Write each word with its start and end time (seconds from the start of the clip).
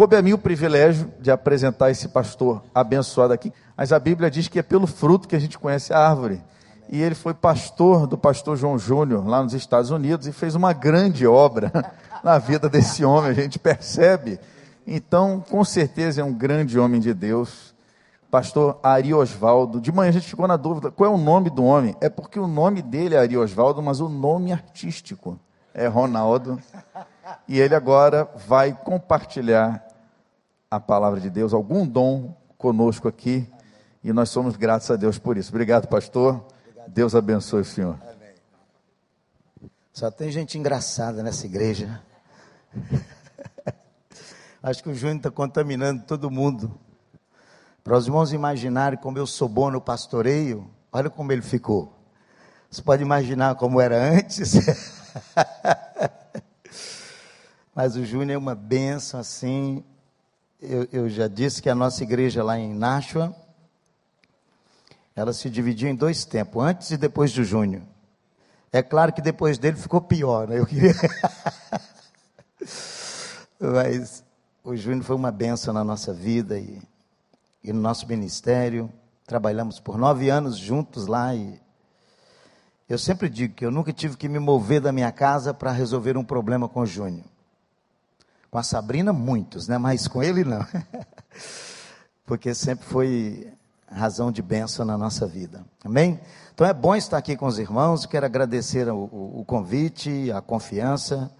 coube 0.00 0.16
a 0.16 0.22
mim 0.22 0.32
o 0.32 0.38
privilégio 0.38 1.12
de 1.20 1.30
apresentar 1.30 1.90
esse 1.90 2.08
pastor 2.08 2.62
abençoado 2.74 3.34
aqui, 3.34 3.52
mas 3.76 3.92
a 3.92 3.98
Bíblia 3.98 4.30
diz 4.30 4.48
que 4.48 4.58
é 4.58 4.62
pelo 4.62 4.86
fruto 4.86 5.28
que 5.28 5.36
a 5.36 5.38
gente 5.38 5.58
conhece 5.58 5.92
a 5.92 5.98
árvore. 5.98 6.40
E 6.88 7.02
ele 7.02 7.14
foi 7.14 7.34
pastor 7.34 8.06
do 8.06 8.16
pastor 8.16 8.56
João 8.56 8.78
Júnior 8.78 9.28
lá 9.28 9.42
nos 9.42 9.52
Estados 9.52 9.90
Unidos 9.90 10.26
e 10.26 10.32
fez 10.32 10.54
uma 10.54 10.72
grande 10.72 11.26
obra 11.26 11.70
na 12.24 12.38
vida 12.38 12.66
desse 12.66 13.04
homem, 13.04 13.30
a 13.30 13.34
gente 13.34 13.58
percebe. 13.58 14.40
Então, 14.86 15.44
com 15.50 15.62
certeza 15.66 16.22
é 16.22 16.24
um 16.24 16.32
grande 16.32 16.78
homem 16.78 16.98
de 16.98 17.12
Deus. 17.12 17.74
Pastor 18.30 18.80
Ari 18.82 19.12
Osvaldo. 19.12 19.82
De 19.82 19.92
manhã 19.92 20.08
a 20.08 20.12
gente 20.12 20.28
ficou 20.28 20.48
na 20.48 20.56
dúvida 20.56 20.90
qual 20.90 21.12
é 21.12 21.14
o 21.14 21.18
nome 21.18 21.50
do 21.50 21.62
homem. 21.62 21.94
É 22.00 22.08
porque 22.08 22.40
o 22.40 22.46
nome 22.46 22.80
dele 22.80 23.16
é 23.16 23.18
Ari 23.18 23.36
Osvaldo, 23.36 23.82
mas 23.82 24.00
o 24.00 24.08
nome 24.08 24.50
artístico 24.50 25.38
é 25.74 25.86
Ronaldo. 25.86 26.58
E 27.46 27.60
ele 27.60 27.74
agora 27.74 28.26
vai 28.48 28.72
compartilhar 28.72 29.89
a 30.70 30.78
palavra 30.78 31.20
de 31.20 31.28
Deus, 31.28 31.52
algum 31.52 31.84
dom 31.84 32.36
conosco 32.56 33.08
aqui. 33.08 33.50
E 34.04 34.12
nós 34.12 34.30
somos 34.30 34.56
gratos 34.56 34.90
a 34.90 34.96
Deus 34.96 35.18
por 35.18 35.36
isso. 35.36 35.50
Obrigado, 35.50 35.88
pastor. 35.88 36.46
Deus 36.86 37.14
abençoe 37.14 37.62
o 37.62 37.64
senhor. 37.64 37.98
Só 39.92 40.10
tem 40.10 40.30
gente 40.30 40.56
engraçada 40.56 41.22
nessa 41.22 41.44
igreja. 41.44 42.00
Acho 44.62 44.82
que 44.82 44.90
o 44.90 44.94
Júnior 44.94 45.16
está 45.16 45.30
contaminando 45.30 46.04
todo 46.04 46.30
mundo. 46.30 46.78
Para 47.82 47.96
os 47.96 48.06
irmãos 48.06 48.32
imaginarem 48.32 48.98
como 48.98 49.18
eu 49.18 49.26
sou 49.26 49.48
bom 49.48 49.70
no 49.70 49.80
pastoreio, 49.80 50.70
olha 50.92 51.10
como 51.10 51.32
ele 51.32 51.42
ficou. 51.42 51.92
Você 52.70 52.80
pode 52.80 53.02
imaginar 53.02 53.56
como 53.56 53.80
era 53.80 53.96
antes? 53.96 54.52
Mas 57.74 57.96
o 57.96 58.04
Júnior 58.04 58.30
é 58.30 58.38
uma 58.38 58.54
benção 58.54 59.18
assim. 59.18 59.82
Eu, 60.62 60.86
eu, 60.92 61.08
já 61.08 61.26
disse 61.26 61.62
que 61.62 61.70
a 61.70 61.74
nossa 61.74 62.02
igreja 62.02 62.44
lá 62.44 62.58
em 62.58 62.74
Nashua, 62.74 63.34
ela 65.16 65.32
se 65.32 65.48
dividiu 65.48 65.88
em 65.88 65.94
dois 65.94 66.26
tempos, 66.26 66.62
antes 66.62 66.90
e 66.90 66.98
depois 66.98 67.32
do 67.32 67.42
Júnior. 67.42 67.82
É 68.70 68.82
claro 68.82 69.10
que 69.10 69.22
depois 69.22 69.56
dele 69.56 69.78
ficou 69.78 70.02
pior, 70.02 70.46
né? 70.46 70.58
Eu 70.58 70.66
queria. 70.66 70.92
Mas 73.58 74.22
o 74.62 74.76
Júnior 74.76 75.02
foi 75.02 75.16
uma 75.16 75.32
benção 75.32 75.72
na 75.72 75.82
nossa 75.82 76.12
vida 76.12 76.58
e, 76.58 76.78
e 77.64 77.72
no 77.72 77.80
nosso 77.80 78.06
ministério. 78.06 78.92
Trabalhamos 79.26 79.80
por 79.80 79.96
nove 79.96 80.28
anos 80.28 80.58
juntos 80.58 81.06
lá 81.06 81.34
e 81.34 81.58
eu 82.86 82.98
sempre 82.98 83.30
digo 83.30 83.54
que 83.54 83.64
eu 83.64 83.70
nunca 83.70 83.92
tive 83.92 84.16
que 84.16 84.28
me 84.28 84.38
mover 84.38 84.80
da 84.80 84.92
minha 84.92 85.10
casa 85.10 85.54
para 85.54 85.72
resolver 85.72 86.18
um 86.18 86.24
problema 86.24 86.68
com 86.68 86.80
o 86.80 86.86
Júnior. 86.86 87.24
Com 88.50 88.58
a 88.58 88.62
Sabrina, 88.62 89.12
muitos, 89.12 89.68
né? 89.68 89.78
Mas 89.78 90.08
com 90.08 90.22
ele, 90.22 90.44
não. 90.44 90.66
Porque 92.26 92.52
sempre 92.54 92.84
foi 92.84 93.52
razão 93.90 94.30
de 94.30 94.42
bênção 94.42 94.84
na 94.84 94.96
nossa 94.96 95.26
vida. 95.26 95.64
Amém? 95.84 96.20
Então 96.54 96.66
é 96.66 96.72
bom 96.72 96.94
estar 96.94 97.16
aqui 97.16 97.36
com 97.36 97.46
os 97.46 97.58
irmãos. 97.58 98.06
Quero 98.06 98.26
agradecer 98.26 98.88
o, 98.88 99.08
o, 99.40 99.44
convite, 99.44 100.30
a 100.32 100.40
confiança 100.40 101.30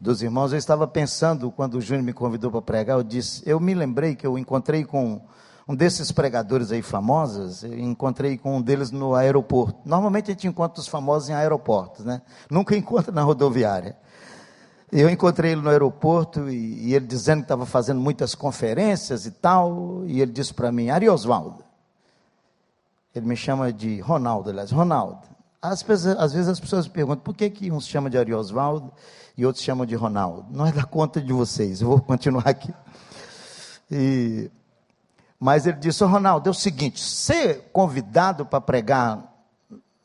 dos 0.00 0.22
irmãos. 0.22 0.52
Eu 0.52 0.58
estava 0.58 0.86
pensando, 0.86 1.50
quando 1.50 1.74
o 1.74 1.80
Júnior 1.80 2.04
me 2.04 2.12
convidou 2.12 2.50
para 2.50 2.62
pregar, 2.62 2.98
eu 2.98 3.04
disse, 3.04 3.42
eu 3.46 3.58
me 3.58 3.74
lembrei 3.74 4.14
que 4.14 4.26
eu 4.26 4.38
encontrei 4.38 4.84
com 4.84 5.20
um 5.68 5.74
desses 5.74 6.12
pregadores 6.12 6.70
aí 6.70 6.80
famosos, 6.80 7.64
eu 7.64 7.76
encontrei 7.78 8.38
com 8.38 8.58
um 8.58 8.62
deles 8.62 8.90
no 8.90 9.14
aeroporto. 9.14 9.80
Normalmente 9.84 10.30
a 10.30 10.34
gente 10.34 10.46
encontra 10.46 10.80
os 10.80 10.86
famosos 10.86 11.28
em 11.28 11.34
aeroportos, 11.34 12.04
né? 12.04 12.22
Nunca 12.50 12.76
encontra 12.76 13.10
na 13.10 13.22
rodoviária. 13.22 13.96
Eu 14.92 15.10
encontrei 15.10 15.52
ele 15.52 15.60
no 15.60 15.68
aeroporto 15.68 16.48
e, 16.48 16.88
e 16.88 16.94
ele 16.94 17.06
dizendo 17.06 17.38
que 17.38 17.44
estava 17.44 17.66
fazendo 17.66 18.00
muitas 18.00 18.34
conferências 18.34 19.26
e 19.26 19.32
tal, 19.32 20.02
e 20.06 20.20
ele 20.20 20.30
disse 20.30 20.54
para 20.54 20.70
mim, 20.70 20.90
Ari 20.90 21.08
Osvaldo, 21.08 21.64
ele 23.14 23.26
me 23.26 23.36
chama 23.36 23.72
de 23.72 24.00
Ronaldo, 24.00 24.50
aliás, 24.50 24.70
Ronaldo. 24.70 25.26
Às 25.60 25.82
vezes, 25.82 26.06
às 26.06 26.32
vezes 26.32 26.48
as 26.48 26.60
pessoas 26.60 26.86
perguntam 26.86 27.22
por 27.24 27.34
que, 27.34 27.50
que 27.50 27.72
uns 27.72 27.86
chamam 27.88 28.08
de 28.08 28.16
Ari 28.16 28.32
Osvaldo 28.32 28.92
e 29.36 29.44
outros 29.44 29.64
chamam 29.64 29.84
de 29.84 29.96
Ronaldo. 29.96 30.46
Não 30.50 30.66
é 30.66 30.70
da 30.70 30.84
conta 30.84 31.20
de 31.20 31.32
vocês, 31.32 31.80
eu 31.80 31.88
vou 31.88 32.00
continuar 32.00 32.46
aqui. 32.46 32.72
E, 33.90 34.50
mas 35.38 35.66
ele 35.66 35.78
disse, 35.78 36.02
oh, 36.04 36.06
Ronaldo, 36.06 36.48
é 36.48 36.50
o 36.50 36.54
seguinte, 36.54 37.00
ser 37.00 37.70
convidado 37.72 38.46
para 38.46 38.60
pregar 38.60 39.32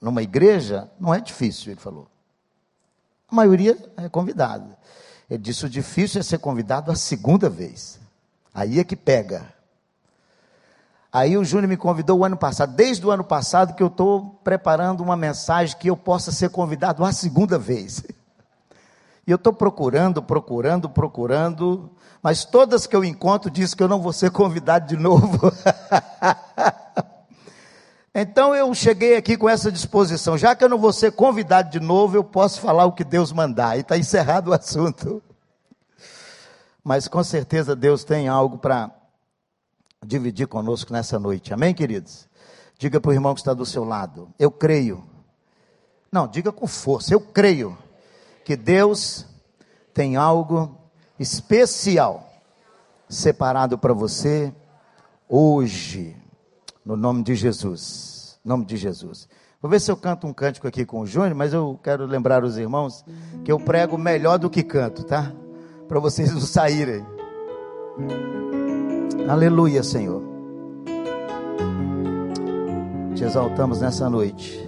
numa 0.02 0.24
igreja 0.24 0.90
não 1.00 1.14
é 1.14 1.20
difícil, 1.20 1.72
ele 1.72 1.80
falou. 1.80 2.11
A 3.32 3.36
maioria 3.36 3.78
é 3.96 4.10
convidado. 4.10 4.76
Ele 5.30 5.42
disse, 5.42 5.66
o 5.66 5.70
difícil 5.70 6.20
é 6.20 6.24
ser 6.24 6.40
convidado 6.40 6.92
a 6.92 6.96
segunda 6.96 7.50
vez. 7.50 7.98
Aí 8.54 8.80
é 8.80 8.84
que 8.84 8.98
pega. 8.98 9.46
Aí 11.14 11.38
o 11.38 11.44
Júnior 11.44 11.70
me 11.70 11.78
convidou 11.78 12.20
o 12.20 12.26
ano 12.26 12.36
passado, 12.38 12.74
desde 12.74 13.06
o 13.06 13.12
ano 13.12 13.24
passado 13.24 13.74
que 13.74 13.84
eu 13.84 13.88
estou 13.88 14.40
preparando 14.44 15.02
uma 15.02 15.16
mensagem 15.16 15.78
que 15.78 15.90
eu 15.90 15.96
possa 15.96 16.32
ser 16.32 16.50
convidado 16.50 17.04
a 17.04 17.12
segunda 17.12 17.58
vez. 17.58 18.04
E 19.28 19.30
eu 19.30 19.36
estou 19.36 19.54
procurando, 19.54 20.20
procurando, 20.24 20.90
procurando, 20.90 21.92
mas 22.24 22.44
todas 22.44 22.88
que 22.88 22.96
eu 22.96 23.06
encontro 23.06 23.52
diz 23.52 23.76
que 23.76 23.84
eu 23.84 23.88
não 23.88 24.02
vou 24.02 24.12
ser 24.12 24.32
convidado 24.32 24.88
de 24.88 24.98
novo. 24.98 25.54
então 28.14 28.54
eu 28.54 28.74
cheguei 28.74 29.16
aqui 29.16 29.38
com 29.38 29.48
essa 29.48 29.72
disposição, 29.72 30.38
já 30.38 30.56
que 30.56 30.64
eu 30.64 30.70
não 30.70 30.78
vou 30.78 30.92
ser 30.92 31.12
convidado 31.12 31.70
de 31.70 31.80
novo, 31.80 32.18
eu 32.18 32.24
posso 32.24 32.60
falar 32.60 32.86
o 32.86 32.92
que 32.92 33.04
Deus 33.04 33.32
mandar. 33.32 33.78
E 33.78 33.82
está 33.82 33.98
encerrado 33.98 34.50
o 34.50 34.54
assunto. 34.54 35.22
Mas 36.84 37.08
com 37.08 37.24
certeza 37.24 37.76
Deus 37.76 38.04
tem 38.04 38.28
algo 38.28 38.58
para 38.58 38.92
dividir 40.06 40.48
conosco 40.48 40.92
nessa 40.92 41.20
noite. 41.20 41.54
Amém, 41.54 41.74
queridos? 41.74 42.28
Diga 42.78 43.00
para 43.00 43.10
o 43.10 43.14
irmão 43.14 43.34
que 43.34 43.42
está 43.42 43.54
do 43.54 43.66
seu 43.66 43.84
lado. 43.84 44.34
Eu 44.40 44.50
creio. 44.50 45.04
Não, 46.12 46.28
diga 46.28 46.52
com 46.52 46.66
força. 46.66 47.14
Eu 47.14 47.22
creio 47.22 47.78
que 48.44 48.56
Deus 48.56 49.26
tem 49.94 50.16
algo 50.16 50.78
especial 51.20 52.28
separado 53.08 53.78
para 53.78 53.94
você 53.94 54.54
hoje, 55.30 56.18
no 56.86 56.98
nome 56.98 57.24
de 57.24 57.36
Jesus. 57.36 58.40
nome 58.44 58.66
de 58.66 58.76
Jesus. 58.76 59.28
Vou 59.62 59.70
ver 59.70 59.80
se 59.80 59.92
eu 59.92 59.98
canto 59.98 60.26
um 60.26 60.34
cântico 60.34 60.68
aqui 60.68 60.84
com 60.84 61.02
o 61.02 61.06
Júnior, 61.06 61.36
mas 61.36 61.54
eu 61.54 61.80
quero 61.84 62.06
lembrar 62.06 62.44
os 62.44 62.58
irmãos 62.58 63.06
que 63.44 63.52
eu 63.52 63.60
prego 63.60 63.98
melhor 63.98 64.40
do 64.40 64.50
que 64.50 64.64
canto, 64.64 65.04
tá? 65.04 65.32
Para 65.88 66.00
vocês 66.00 66.34
não 66.34 66.42
saírem. 66.42 67.06
Aleluia, 69.30 69.84
Senhor. 69.84 70.24
Te 73.14 73.24
exaltamos 73.24 73.80
nessa 73.80 74.10
noite. 74.10 74.68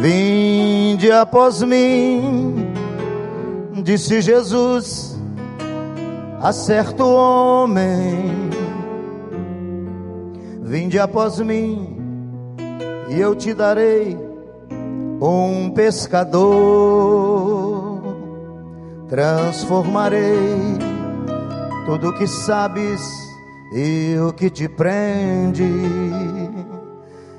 Vinde 0.00 1.10
após 1.10 1.62
mim, 1.62 2.72
disse 3.82 4.20
Jesus 4.20 5.14
a 6.44 6.52
certo 6.52 7.04
homem. 7.06 8.50
Vinde 10.60 10.98
após 10.98 11.40
mim, 11.40 11.96
e 13.08 13.18
eu 13.18 13.34
te 13.34 13.54
darei 13.54 14.14
um 15.22 15.70
pescador. 15.70 16.44
Transformarei 19.08 20.78
tudo 21.86 22.12
que 22.12 22.26
sabes 22.26 23.00
e 23.72 24.16
o 24.18 24.30
que 24.32 24.50
te 24.50 24.68
prende, 24.68 25.64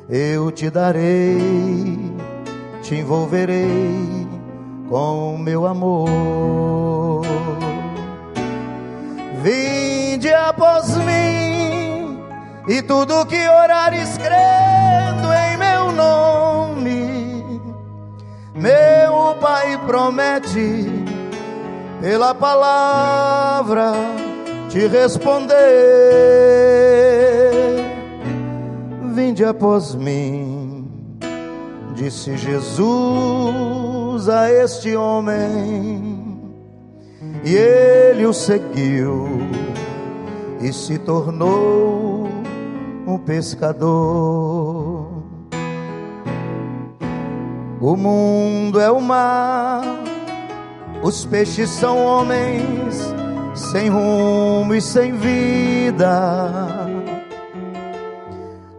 eu 0.09 0.51
te 0.51 0.69
darei 0.71 1.95
te 2.85 2.95
envolverei 2.95 4.27
com 4.87 5.37
meu 5.39 5.65
amor. 5.65 7.34
Vinde 9.45 10.33
após 10.33 10.97
mim 10.97 12.19
e 12.67 12.81
tudo 12.81 13.27
que 13.27 13.47
orar 13.47 13.93
escrevendo 13.93 15.31
em 15.31 15.55
meu 15.57 15.91
nome, 15.91 17.61
meu 18.55 19.35
Pai 19.39 19.77
promete 19.85 20.87
pela 22.01 22.33
palavra 22.33 23.93
te 24.67 24.87
responder. 24.87 25.53
Vinde 29.13 29.45
após 29.45 29.93
mim 29.93 30.89
disse 31.93 32.35
Jesus 32.35 34.27
a 34.27 34.51
este 34.51 34.95
homem, 34.95 36.14
e 37.45 37.55
ele 37.55 38.25
o 38.25 38.33
seguiu 38.33 39.39
e 40.59 40.73
se 40.73 40.97
tornou 40.97 42.27
um 43.05 43.19
pescador. 43.19 45.23
O 47.79 47.95
mundo 47.95 48.79
é 48.79 48.89
o 48.89 48.99
mar 48.99 49.83
Os 51.03 51.23
peixes 51.23 51.69
são 51.69 52.03
homens 52.03 53.13
sem 53.53 53.89
rumo 53.89 54.73
e 54.73 54.81
sem 54.81 55.13
vida. 55.13 56.49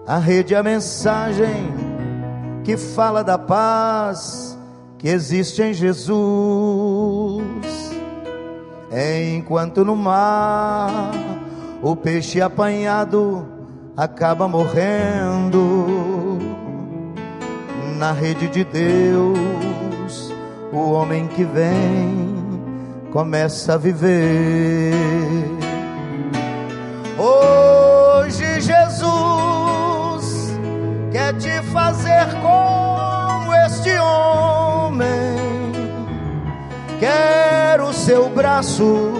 A 0.05 0.19
rede 0.19 0.55
é 0.55 0.59
a 0.59 0.63
mensagem 0.63 1.73
que 2.65 2.77
fala 2.77 3.23
da 3.23 3.39
paz 3.39 4.59
que 4.99 5.09
existe 5.09 5.63
em 5.63 5.73
Jesus. 5.73 7.86
Enquanto 8.91 9.85
no 9.85 9.97
mar 9.97 11.13
o 11.83 11.97
peixe 11.97 12.41
apanhado 12.41 13.47
acaba 13.97 14.47
morrendo, 14.47 16.39
na 17.99 18.13
rede 18.13 18.49
de 18.49 18.65
Deus, 18.65 20.33
o 20.73 20.93
homem 20.93 21.27
que 21.29 21.45
vem 21.45 22.37
começa 23.11 23.75
a 23.75 23.79
viver. 23.79 25.66
Seu 38.07 38.29
braço 38.31 39.13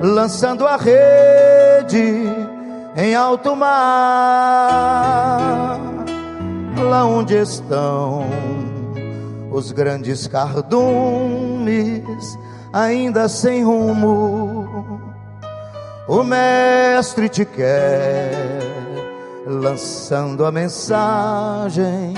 lançando 0.00 0.66
a 0.66 0.78
rede 0.78 2.24
em 2.96 3.14
alto 3.14 3.54
mar, 3.54 3.68
lá 6.88 7.04
onde 7.04 7.36
estão 7.36 8.24
os 9.50 9.72
grandes 9.72 10.26
cardumes 10.26 12.02
ainda 12.72 13.28
sem 13.28 13.62
rumo. 13.62 14.98
O 16.08 16.22
Mestre 16.22 17.28
te 17.28 17.44
quer, 17.44 18.32
lançando 19.46 20.46
a 20.46 20.50
mensagem, 20.50 22.14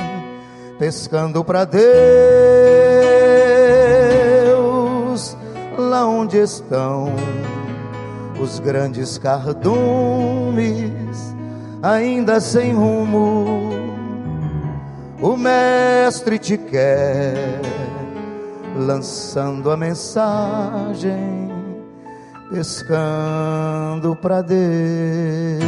pescando 0.78 1.42
para 1.42 1.64
Deus, 1.64 3.23
onde 6.02 6.38
estão 6.38 7.12
os 8.40 8.58
grandes 8.58 9.16
cardumes, 9.18 10.90
ainda 11.82 12.40
sem 12.40 12.72
rumo. 12.72 13.70
O 15.20 15.36
Mestre 15.36 16.38
te 16.38 16.58
quer 16.58 17.60
lançando 18.76 19.70
a 19.70 19.76
mensagem, 19.76 21.50
pescando 22.50 24.16
para 24.16 24.42
Deus. 24.42 25.64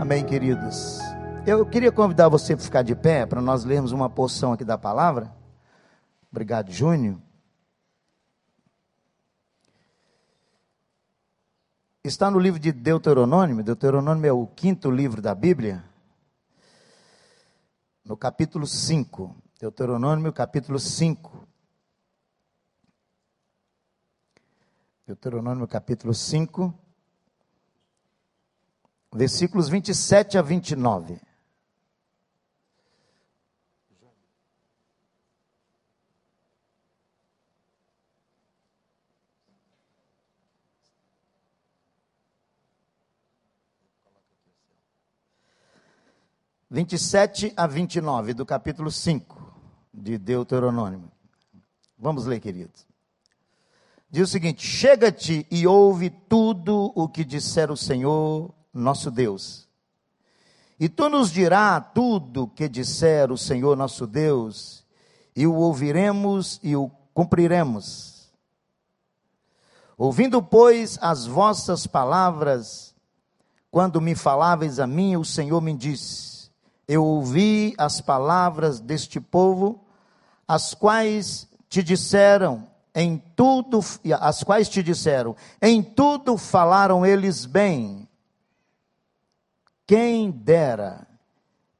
Amém, 0.00 0.24
queridos. 0.24 0.98
Eu 1.46 1.66
queria 1.66 1.92
convidar 1.92 2.30
você 2.30 2.56
para 2.56 2.64
ficar 2.64 2.82
de 2.82 2.96
pé 2.96 3.26
para 3.26 3.42
nós 3.42 3.64
lermos 3.64 3.92
uma 3.92 4.08
porção 4.08 4.54
aqui 4.54 4.64
da 4.64 4.78
palavra. 4.78 5.30
Obrigado, 6.32 6.72
Júnior. 6.72 7.20
Está 12.02 12.30
no 12.30 12.38
livro 12.38 12.58
de 12.58 12.72
Deuteronômio. 12.72 13.62
Deuteronômio 13.62 14.26
é 14.26 14.32
o 14.32 14.46
quinto 14.46 14.90
livro 14.90 15.20
da 15.20 15.34
Bíblia 15.34 15.84
no 18.02 18.16
capítulo 18.16 18.66
5, 18.66 19.36
Deuteronômio 19.60 20.32
capítulo 20.32 20.78
5. 20.78 21.46
Deuteronômio 25.06 25.68
capítulo 25.68 26.14
5, 26.14 26.72
versículos 29.12 29.68
27 29.68 30.38
a 30.38 30.42
29. 30.42 31.33
Vinte 46.74 46.94
e 46.94 46.98
sete 46.98 47.52
a 47.56 47.68
vinte 47.68 47.94
e 47.94 48.00
nove 48.00 48.34
do 48.34 48.44
capítulo 48.44 48.90
5 48.90 49.40
de 49.94 50.18
Deuteronômio. 50.18 51.04
Vamos 51.96 52.26
ler, 52.26 52.40
queridos. 52.40 52.84
Diz 54.10 54.28
o 54.28 54.32
seguinte: 54.32 54.66
Chega-te 54.66 55.46
e 55.52 55.68
ouve 55.68 56.10
tudo 56.10 56.90
o 56.96 57.08
que 57.08 57.24
disser 57.24 57.70
o 57.70 57.76
Senhor, 57.76 58.52
nosso 58.72 59.08
Deus. 59.08 59.68
E 60.80 60.88
tu 60.88 61.08
nos 61.08 61.30
dirá 61.30 61.80
tudo 61.80 62.42
o 62.42 62.48
que 62.48 62.68
disser 62.68 63.30
o 63.30 63.38
Senhor, 63.38 63.76
nosso 63.76 64.04
Deus, 64.04 64.84
e 65.36 65.46
o 65.46 65.54
ouviremos 65.54 66.58
e 66.60 66.74
o 66.74 66.90
cumpriremos. 67.14 68.32
Ouvindo, 69.96 70.42
pois, 70.42 70.98
as 71.00 71.24
vossas 71.24 71.86
palavras, 71.86 72.96
quando 73.70 74.00
me 74.00 74.16
faláveis 74.16 74.80
a 74.80 74.88
mim, 74.88 75.14
o 75.14 75.24
Senhor 75.24 75.60
me 75.60 75.72
disse: 75.72 76.33
eu 76.86 77.04
ouvi 77.04 77.74
as 77.78 78.00
palavras 78.00 78.80
deste 78.80 79.20
povo, 79.20 79.84
as 80.46 80.74
quais 80.74 81.48
te 81.68 81.82
disseram 81.82 82.68
em 82.94 83.18
tudo, 83.34 83.80
as 84.20 84.44
quais 84.44 84.68
te 84.68 84.82
disseram, 84.82 85.34
em 85.60 85.82
tudo 85.82 86.36
falaram 86.36 87.04
eles 87.04 87.44
bem. 87.44 88.08
Quem 89.86 90.30
dera 90.30 91.06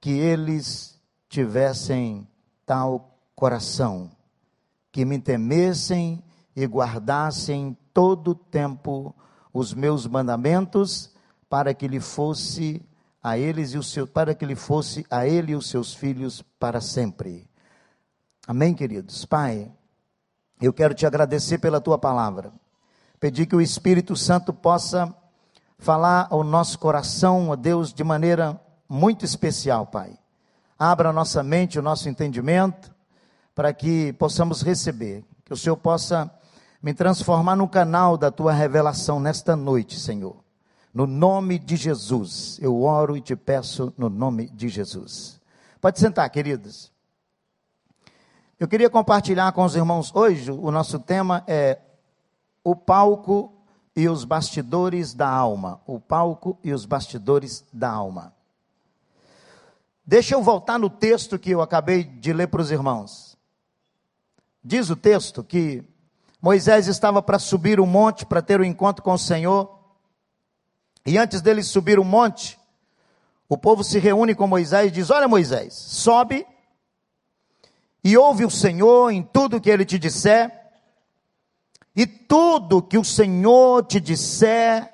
que 0.00 0.10
eles 0.10 1.00
tivessem 1.28 2.26
tal 2.66 3.16
coração, 3.34 4.10
que 4.90 5.04
me 5.04 5.18
temessem 5.18 6.22
e 6.56 6.66
guardassem 6.66 7.76
todo 7.92 8.32
o 8.32 8.34
tempo 8.34 9.14
os 9.52 9.72
meus 9.72 10.06
mandamentos, 10.06 11.12
para 11.48 11.72
que 11.72 11.86
lhe 11.86 12.00
fosse 12.00 12.82
a 13.24 13.38
eles 13.38 13.72
e 13.72 13.78
os 13.78 13.90
seus, 13.90 14.10
para 14.10 14.34
que 14.34 14.44
ele 14.44 14.54
fosse 14.54 15.06
a 15.10 15.26
ele 15.26 15.52
e 15.52 15.56
os 15.56 15.70
seus 15.70 15.94
filhos 15.94 16.42
para 16.60 16.78
sempre. 16.78 17.48
Amém, 18.46 18.74
queridos. 18.74 19.24
Pai, 19.24 19.72
eu 20.60 20.74
quero 20.74 20.92
te 20.92 21.06
agradecer 21.06 21.56
pela 21.56 21.80
tua 21.80 21.96
palavra. 21.96 22.52
Pedir 23.18 23.46
que 23.46 23.56
o 23.56 23.62
Espírito 23.62 24.14
Santo 24.14 24.52
possa 24.52 25.16
falar 25.78 26.28
ao 26.30 26.44
nosso 26.44 26.78
coração, 26.78 27.48
ó 27.48 27.56
Deus, 27.56 27.94
de 27.94 28.04
maneira 28.04 28.60
muito 28.86 29.24
especial, 29.24 29.86
Pai. 29.86 30.18
Abra 30.78 31.08
a 31.08 31.12
nossa 31.12 31.42
mente, 31.42 31.78
o 31.78 31.82
nosso 31.82 32.10
entendimento, 32.10 32.94
para 33.54 33.72
que 33.72 34.12
possamos 34.14 34.60
receber, 34.60 35.24
que 35.46 35.52
o 35.54 35.56
Senhor 35.56 35.78
possa 35.78 36.30
me 36.82 36.92
transformar 36.92 37.56
no 37.56 37.66
canal 37.66 38.18
da 38.18 38.30
tua 38.30 38.52
revelação 38.52 39.18
nesta 39.18 39.56
noite, 39.56 39.98
Senhor. 39.98 40.43
No 40.94 41.08
nome 41.08 41.58
de 41.58 41.74
Jesus, 41.74 42.56
eu 42.62 42.80
oro 42.82 43.16
e 43.16 43.20
te 43.20 43.34
peço 43.34 43.92
no 43.98 44.08
nome 44.08 44.48
de 44.50 44.68
Jesus. 44.68 45.40
Pode 45.80 45.98
sentar, 45.98 46.30
queridos. 46.30 46.92
Eu 48.60 48.68
queria 48.68 48.88
compartilhar 48.88 49.50
com 49.50 49.64
os 49.64 49.74
irmãos 49.74 50.14
hoje, 50.14 50.52
o 50.52 50.70
nosso 50.70 51.00
tema 51.00 51.42
é 51.48 51.80
o 52.62 52.76
palco 52.76 53.52
e 53.96 54.08
os 54.08 54.24
bastidores 54.24 55.12
da 55.12 55.28
alma. 55.28 55.80
O 55.84 55.98
palco 55.98 56.56
e 56.62 56.72
os 56.72 56.86
bastidores 56.86 57.64
da 57.72 57.90
alma. 57.90 58.32
Deixa 60.06 60.36
eu 60.36 60.42
voltar 60.42 60.78
no 60.78 60.88
texto 60.88 61.40
que 61.40 61.50
eu 61.50 61.60
acabei 61.60 62.04
de 62.04 62.32
ler 62.32 62.46
para 62.46 62.62
os 62.62 62.70
irmãos. 62.70 63.36
Diz 64.62 64.90
o 64.90 64.96
texto 64.96 65.42
que 65.42 65.82
Moisés 66.40 66.86
estava 66.86 67.20
para 67.20 67.40
subir 67.40 67.80
o 67.80 67.86
monte 67.86 68.24
para 68.24 68.40
ter 68.40 68.60
o 68.60 68.62
um 68.62 68.66
encontro 68.66 69.02
com 69.02 69.12
o 69.12 69.18
Senhor. 69.18 69.73
E 71.06 71.18
antes 71.18 71.42
deles 71.42 71.66
subir 71.66 71.98
o 71.98 72.04
monte, 72.04 72.58
o 73.48 73.58
povo 73.58 73.84
se 73.84 73.98
reúne 73.98 74.34
com 74.34 74.46
Moisés 74.46 74.88
e 74.88 74.90
diz: 74.90 75.10
Olha, 75.10 75.28
Moisés, 75.28 75.74
sobe 75.74 76.46
e 78.02 78.16
ouve 78.16 78.44
o 78.44 78.50
Senhor 78.50 79.10
em 79.10 79.22
tudo 79.22 79.60
que 79.60 79.70
ele 79.70 79.84
te 79.84 79.98
disser, 79.98 80.52
e 81.96 82.06
tudo 82.06 82.82
que 82.82 82.98
o 82.98 83.04
Senhor 83.04 83.84
te 83.84 84.00
disser, 84.00 84.92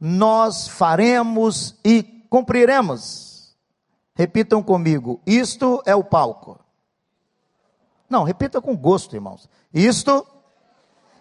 nós 0.00 0.66
faremos 0.66 1.76
e 1.84 2.02
cumpriremos. 2.28 3.54
Repitam 4.14 4.62
comigo: 4.62 5.20
isto 5.26 5.82
é 5.84 5.94
o 5.94 6.04
palco. 6.04 6.58
Não, 8.08 8.24
repita 8.24 8.60
com 8.60 8.76
gosto, 8.76 9.14
irmãos. 9.14 9.48
Isto, 9.72 10.26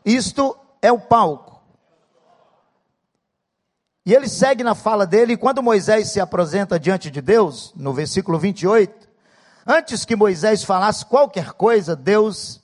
isto 0.06 0.58
é 0.82 0.92
o 0.92 1.00
palco. 1.00 1.51
E 4.06 4.14
ele 4.14 4.28
segue 4.28 4.64
na 4.64 4.74
fala 4.74 5.06
dele, 5.06 5.34
e 5.34 5.38
quando 5.38 5.62
Moisés 5.62 6.10
se 6.10 6.20
apresenta 6.20 6.80
diante 6.80 7.12
de 7.12 7.22
Deus, 7.22 7.72
no 7.76 7.94
versículo 7.94 8.40
28, 8.40 9.12
Antes 9.66 10.06
que 10.06 10.16
Moisés 10.16 10.64
falasse 10.64 11.06
qualquer 11.06 11.54
coisa, 11.54 11.96
Deus 11.96 12.62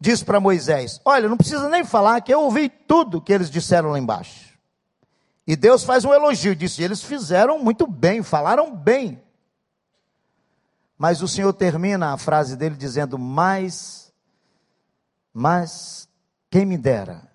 diz 0.00 0.22
para 0.22 0.40
Moisés: 0.40 1.00
Olha, 1.04 1.28
não 1.28 1.36
precisa 1.36 1.68
nem 1.68 1.84
falar, 1.84 2.20
que 2.20 2.32
eu 2.32 2.42
ouvi 2.42 2.68
tudo 2.68 3.20
que 3.20 3.32
eles 3.32 3.50
disseram 3.50 3.90
lá 3.90 3.98
embaixo. 3.98 4.50
E 5.46 5.56
Deus 5.56 5.82
faz 5.82 6.04
um 6.04 6.14
elogio, 6.14 6.54
disse: 6.54 6.82
Eles 6.82 7.02
fizeram 7.02 7.58
muito 7.58 7.86
bem, 7.86 8.22
falaram 8.22 8.74
bem. 8.74 9.22
Mas 10.96 11.22
o 11.22 11.28
Senhor 11.28 11.52
termina 11.52 12.12
a 12.12 12.16
frase 12.16 12.56
dele 12.56 12.76
dizendo: 12.76 13.18
Mas, 13.18 14.12
mas, 15.34 16.08
quem 16.48 16.64
me 16.64 16.78
dera 16.78 17.28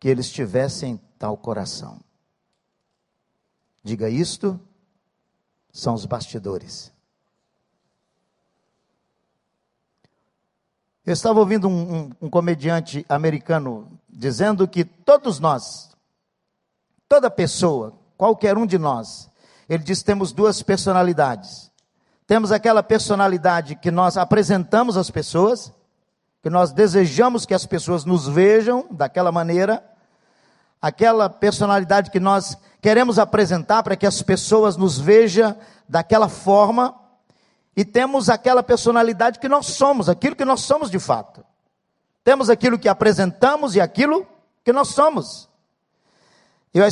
que 0.00 0.08
eles 0.08 0.30
tivessem 0.30 0.98
tal 1.18 1.36
coração. 1.36 2.00
Diga 3.82 4.08
isto, 4.08 4.60
são 5.72 5.94
os 5.94 6.04
bastidores. 6.04 6.92
Eu 11.04 11.12
estava 11.12 11.38
ouvindo 11.40 11.68
um, 11.68 11.96
um, 11.96 12.10
um, 12.22 12.30
comediante 12.30 13.04
americano 13.08 13.98
dizendo 14.08 14.68
que 14.68 14.84
todos 14.84 15.40
nós, 15.40 15.90
toda 17.08 17.30
pessoa, 17.30 17.94
qualquer 18.16 18.58
um 18.58 18.66
de 18.66 18.76
nós, 18.76 19.30
ele 19.68 19.82
diz: 19.82 20.02
temos 20.02 20.32
duas 20.32 20.62
personalidades. 20.62 21.72
Temos 22.26 22.52
aquela 22.52 22.82
personalidade 22.82 23.74
que 23.74 23.90
nós 23.90 24.18
apresentamos 24.18 24.98
às 24.98 25.10
pessoas, 25.10 25.72
que 26.42 26.50
nós 26.50 26.72
desejamos 26.72 27.46
que 27.46 27.54
as 27.54 27.64
pessoas 27.64 28.04
nos 28.04 28.28
vejam 28.28 28.86
daquela 28.90 29.32
maneira, 29.32 29.82
aquela 30.80 31.28
personalidade 31.28 32.10
que 32.10 32.20
nós 32.20 32.56
queremos 32.80 33.18
apresentar 33.18 33.82
para 33.82 33.96
que 33.96 34.06
as 34.06 34.22
pessoas 34.22 34.76
nos 34.76 34.98
vejam 34.98 35.56
daquela 35.88 36.28
forma 36.28 36.94
e 37.76 37.84
temos 37.84 38.28
aquela 38.28 38.62
personalidade 38.62 39.38
que 39.38 39.48
nós 39.48 39.66
somos, 39.66 40.08
aquilo 40.08 40.36
que 40.36 40.44
nós 40.44 40.60
somos 40.60 40.90
de 40.90 40.98
fato. 40.98 41.44
Temos 42.24 42.50
aquilo 42.50 42.78
que 42.78 42.88
apresentamos 42.88 43.74
e 43.74 43.80
aquilo 43.80 44.26
que 44.64 44.72
nós 44.72 44.88
somos. 44.88 45.48
Eu 46.74 46.84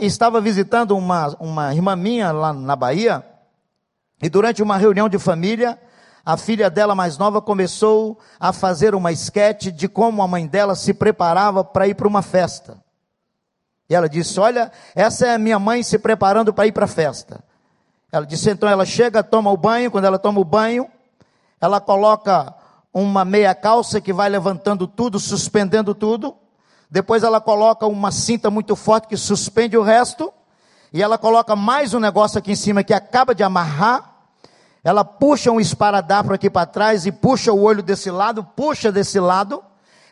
estava 0.00 0.40
visitando 0.40 0.96
uma, 0.96 1.28
uma 1.38 1.74
irmã 1.74 1.94
minha 1.94 2.32
lá 2.32 2.52
na 2.52 2.74
Bahia, 2.74 3.24
e 4.22 4.28
durante 4.28 4.62
uma 4.62 4.76
reunião 4.76 5.08
de 5.08 5.18
família, 5.18 5.78
a 6.24 6.36
filha 6.36 6.68
dela 6.68 6.94
mais 6.94 7.16
nova 7.16 7.40
começou 7.40 8.18
a 8.38 8.52
fazer 8.52 8.94
uma 8.94 9.12
esquete 9.12 9.70
de 9.70 9.88
como 9.88 10.22
a 10.22 10.28
mãe 10.28 10.46
dela 10.46 10.74
se 10.74 10.92
preparava 10.92 11.64
para 11.64 11.86
ir 11.88 11.94
para 11.94 12.08
uma 12.08 12.22
festa. 12.22 12.76
E 13.90 13.94
ela 13.94 14.08
disse: 14.08 14.38
Olha, 14.38 14.72
essa 14.94 15.26
é 15.26 15.34
a 15.34 15.38
minha 15.38 15.58
mãe 15.58 15.82
se 15.82 15.98
preparando 15.98 16.54
para 16.54 16.66
ir 16.66 16.72
para 16.72 16.84
a 16.84 16.88
festa. 16.88 17.44
Ela 18.12 18.26
disse, 18.26 18.50
então 18.50 18.68
ela 18.68 18.84
chega, 18.84 19.22
toma 19.22 19.50
o 19.50 19.56
banho, 19.56 19.90
quando 19.90 20.04
ela 20.04 20.18
toma 20.18 20.40
o 20.40 20.44
banho, 20.44 20.88
ela 21.60 21.80
coloca 21.80 22.52
uma 22.92 23.24
meia 23.24 23.54
calça 23.54 24.00
que 24.00 24.12
vai 24.12 24.28
levantando 24.28 24.86
tudo, 24.86 25.20
suspendendo 25.20 25.94
tudo. 25.94 26.36
Depois 26.90 27.22
ela 27.22 27.40
coloca 27.40 27.86
uma 27.86 28.10
cinta 28.10 28.50
muito 28.50 28.74
forte 28.74 29.06
que 29.06 29.16
suspende 29.16 29.76
o 29.76 29.82
resto. 29.82 30.32
E 30.92 31.00
ela 31.00 31.16
coloca 31.16 31.54
mais 31.54 31.94
um 31.94 32.00
negócio 32.00 32.36
aqui 32.38 32.50
em 32.50 32.56
cima 32.56 32.82
que 32.82 32.92
acaba 32.92 33.32
de 33.32 33.44
amarrar. 33.44 34.12
Ela 34.82 35.04
puxa 35.04 35.52
um 35.52 35.60
esparadrapo 35.60 36.32
aqui 36.32 36.50
para 36.50 36.66
trás 36.66 37.06
e 37.06 37.12
puxa 37.12 37.52
o 37.52 37.62
olho 37.62 37.82
desse 37.82 38.10
lado, 38.10 38.42
puxa 38.42 38.90
desse 38.90 39.20
lado. 39.20 39.62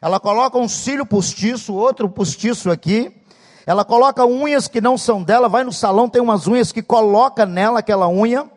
Ela 0.00 0.20
coloca 0.20 0.56
um 0.56 0.68
cílio 0.68 1.04
postiço, 1.04 1.74
outro 1.74 2.08
postiço 2.08 2.70
aqui. 2.70 3.17
Ela 3.68 3.84
coloca 3.84 4.24
unhas 4.24 4.66
que 4.66 4.80
não 4.80 4.96
são 4.96 5.22
dela, 5.22 5.46
vai 5.46 5.62
no 5.62 5.74
salão, 5.74 6.08
tem 6.08 6.22
umas 6.22 6.46
unhas 6.46 6.72
que 6.72 6.80
coloca 6.80 7.44
nela 7.44 7.80
aquela 7.80 8.08
unha. 8.08 8.50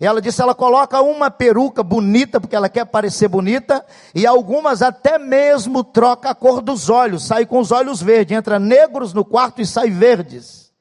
Ela 0.00 0.18
disse, 0.18 0.40
ela 0.40 0.54
coloca 0.54 0.98
uma 1.02 1.30
peruca 1.30 1.82
bonita, 1.82 2.40
porque 2.40 2.56
ela 2.56 2.70
quer 2.70 2.86
parecer 2.86 3.28
bonita, 3.28 3.84
e 4.14 4.26
algumas 4.26 4.80
até 4.80 5.18
mesmo 5.18 5.84
troca 5.84 6.30
a 6.30 6.34
cor 6.34 6.62
dos 6.62 6.88
olhos, 6.88 7.26
sai 7.26 7.44
com 7.44 7.58
os 7.58 7.70
olhos 7.70 8.00
verdes, 8.00 8.34
entra 8.34 8.58
negros 8.58 9.12
no 9.12 9.26
quarto 9.26 9.60
e 9.60 9.66
sai 9.66 9.90
verdes. 9.90 10.72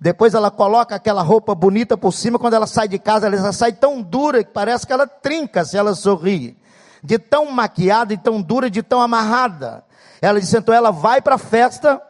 Depois 0.00 0.32
ela 0.32 0.50
coloca 0.50 0.94
aquela 0.94 1.20
roupa 1.20 1.54
bonita 1.54 1.94
por 1.98 2.10
cima, 2.10 2.38
quando 2.38 2.54
ela 2.54 2.66
sai 2.66 2.88
de 2.88 2.98
casa, 2.98 3.26
ela 3.26 3.52
sai 3.52 3.72
tão 3.72 4.00
dura 4.00 4.42
que 4.42 4.50
parece 4.50 4.86
que 4.86 4.94
ela 4.94 5.06
trinca 5.06 5.62
se 5.62 5.76
ela 5.76 5.94
sorri. 5.94 6.56
De 7.04 7.18
tão 7.18 7.52
maquiada, 7.52 8.14
e 8.14 8.16
tão 8.16 8.40
dura, 8.40 8.70
de 8.70 8.82
tão 8.82 9.02
amarrada. 9.02 9.84
Ela 10.22 10.40
disse, 10.40 10.56
então 10.56 10.74
ela 10.74 10.90
vai 10.90 11.20
para 11.20 11.34
a 11.34 11.38
festa, 11.38 12.00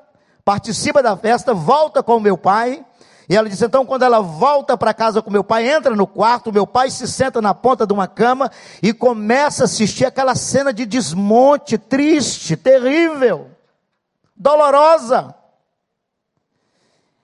participa 0.44 1.02
da 1.02 1.16
festa, 1.16 1.54
volta 1.54 2.02
com 2.02 2.20
meu 2.20 2.36
pai. 2.36 2.84
E 3.28 3.36
ela 3.36 3.48
disse: 3.48 3.64
então, 3.64 3.86
quando 3.86 4.02
ela 4.02 4.20
volta 4.20 4.76
para 4.76 4.92
casa 4.92 5.22
com 5.22 5.30
meu 5.30 5.44
pai, 5.44 5.68
entra 5.68 5.94
no 5.94 6.06
quarto, 6.06 6.52
meu 6.52 6.66
pai 6.66 6.90
se 6.90 7.06
senta 7.06 7.40
na 7.40 7.54
ponta 7.54 7.86
de 7.86 7.92
uma 7.92 8.06
cama 8.06 8.50
e 8.82 8.92
começa 8.92 9.62
a 9.62 9.66
assistir 9.66 10.04
aquela 10.04 10.34
cena 10.34 10.72
de 10.72 10.84
desmonte 10.84 11.78
triste, 11.78 12.56
terrível, 12.56 13.50
dolorosa. 14.36 15.34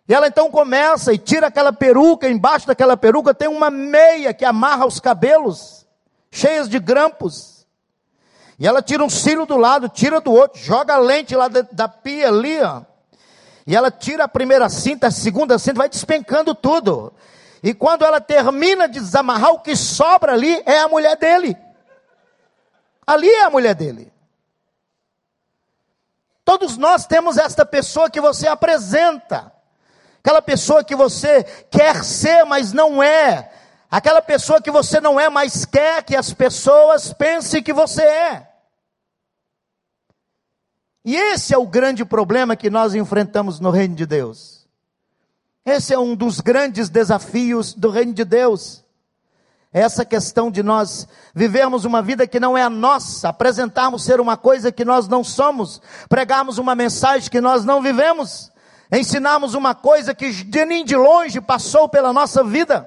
E 0.09 0.15
ela 0.15 0.27
então 0.27 0.51
começa 0.51 1.13
e 1.13 1.19
tira 1.19 1.49
aquela 1.49 1.73
peruca, 1.73 2.29
embaixo 2.29 2.67
daquela 2.67 2.97
peruca 2.97 3.35
tem 3.35 3.49
uma 3.49 3.71
meia 3.71 4.33
que 4.33 4.45
amarra 4.45 4.87
os 4.87 4.99
cabelos, 4.99 5.87
cheias 6.31 6.67
de 6.67 6.79
grampos. 6.79 7.67
E 8.59 8.67
ela 8.67 8.81
tira 8.81 9.05
um 9.05 9.11
cílio 9.11 9.45
do 9.45 9.59
lado, 9.59 9.89
tira 9.89 10.21
do 10.21 10.33
outro, 10.33 10.59
joga 10.59 10.95
a 10.95 10.99
lente 10.99 11.37
lá 11.37 11.49
da 11.49 11.87
pia 11.87 12.29
ali, 12.29 12.59
ó. 12.63 12.88
E 13.69 13.77
ela 13.77 13.91
tira 13.91 14.25
a 14.25 14.29
primeira 14.29 14.71
cinta, 14.71 15.09
a 15.09 15.11
segunda 15.11 15.59
cinta, 15.59 15.81
vai 15.81 15.91
despencando 15.91 16.55
tudo. 16.55 17.13
E 17.63 17.75
quando 17.75 18.03
ela 18.03 18.19
termina 18.19 18.89
de 18.89 18.99
desamarrar, 18.99 19.51
o 19.51 19.61
que 19.61 19.77
sobra 19.77 20.33
ali 20.33 20.63
é 20.65 20.79
a 20.79 20.89
mulher 20.89 21.19
dele. 21.19 21.55
Ali 23.07 23.29
é 23.29 23.45
a 23.45 23.51
mulher 23.51 23.75
dele. 23.75 24.11
Todos 26.47 26.79
nós 26.79 27.05
temos 27.07 27.37
esta 27.37 27.67
pessoa 27.67 28.09
que 28.09 28.23
você 28.23 28.49
apresenta. 28.49 29.53
Aquela 30.25 30.41
pessoa 30.41 30.83
que 30.83 30.97
você 30.97 31.45
quer 31.71 32.03
ser, 32.03 32.47
mas 32.47 32.73
não 32.73 33.03
é. 33.03 33.53
Aquela 33.91 34.23
pessoa 34.23 34.63
que 34.63 34.71
você 34.71 34.99
não 34.99 35.21
é, 35.21 35.29
mas 35.29 35.67
quer 35.67 36.03
que 36.05 36.17
as 36.17 36.33
pessoas 36.33 37.13
pensem 37.13 37.63
que 37.63 37.75
você 37.75 38.03
é. 38.03 38.48
E 41.09 41.17
esse 41.17 41.55
é 41.55 41.57
o 41.57 41.67
grande 41.67 42.05
problema 42.05 42.55
que 42.55 42.69
nós 42.69 42.95
enfrentamos 42.95 43.61
no 43.61 43.71
reino 43.71 43.95
de 43.95 44.05
Deus. 44.05 44.69
Esse 45.65 45.95
é 45.95 45.99
um 45.99 46.15
dos 46.15 46.39
grandes 46.39 46.91
desafios 46.91 47.73
do 47.73 47.89
reino 47.89 48.13
de 48.13 48.27
Deus. 48.27 48.85
Essa 49.73 50.05
questão 50.05 50.51
de 50.51 50.63
nós 50.63 51.09
vivermos 51.35 51.87
uma 51.87 52.03
vida 52.03 52.27
que 52.27 52.39
não 52.39 52.59
é 52.59 52.63
a 52.63 52.69
nossa, 52.69 53.31
apresentarmos 53.31 54.05
ser 54.05 54.21
uma 54.21 54.37
coisa 54.37 54.71
que 54.71 54.85
nós 54.85 55.09
não 55.09 55.25
somos, 55.25 55.81
pregarmos 56.11 56.59
uma 56.59 56.75
mensagem 56.75 57.31
que 57.31 57.41
nós 57.41 57.65
não 57.65 57.81
vivemos, 57.81 58.53
ensinarmos 58.93 59.55
uma 59.55 59.75
coisa 59.75 60.15
que 60.15 60.31
de 60.31 60.65
nem 60.67 60.85
de 60.85 60.95
longe 60.95 61.41
passou 61.41 61.89
pela 61.89 62.13
nossa 62.13 62.45
vida. 62.45 62.87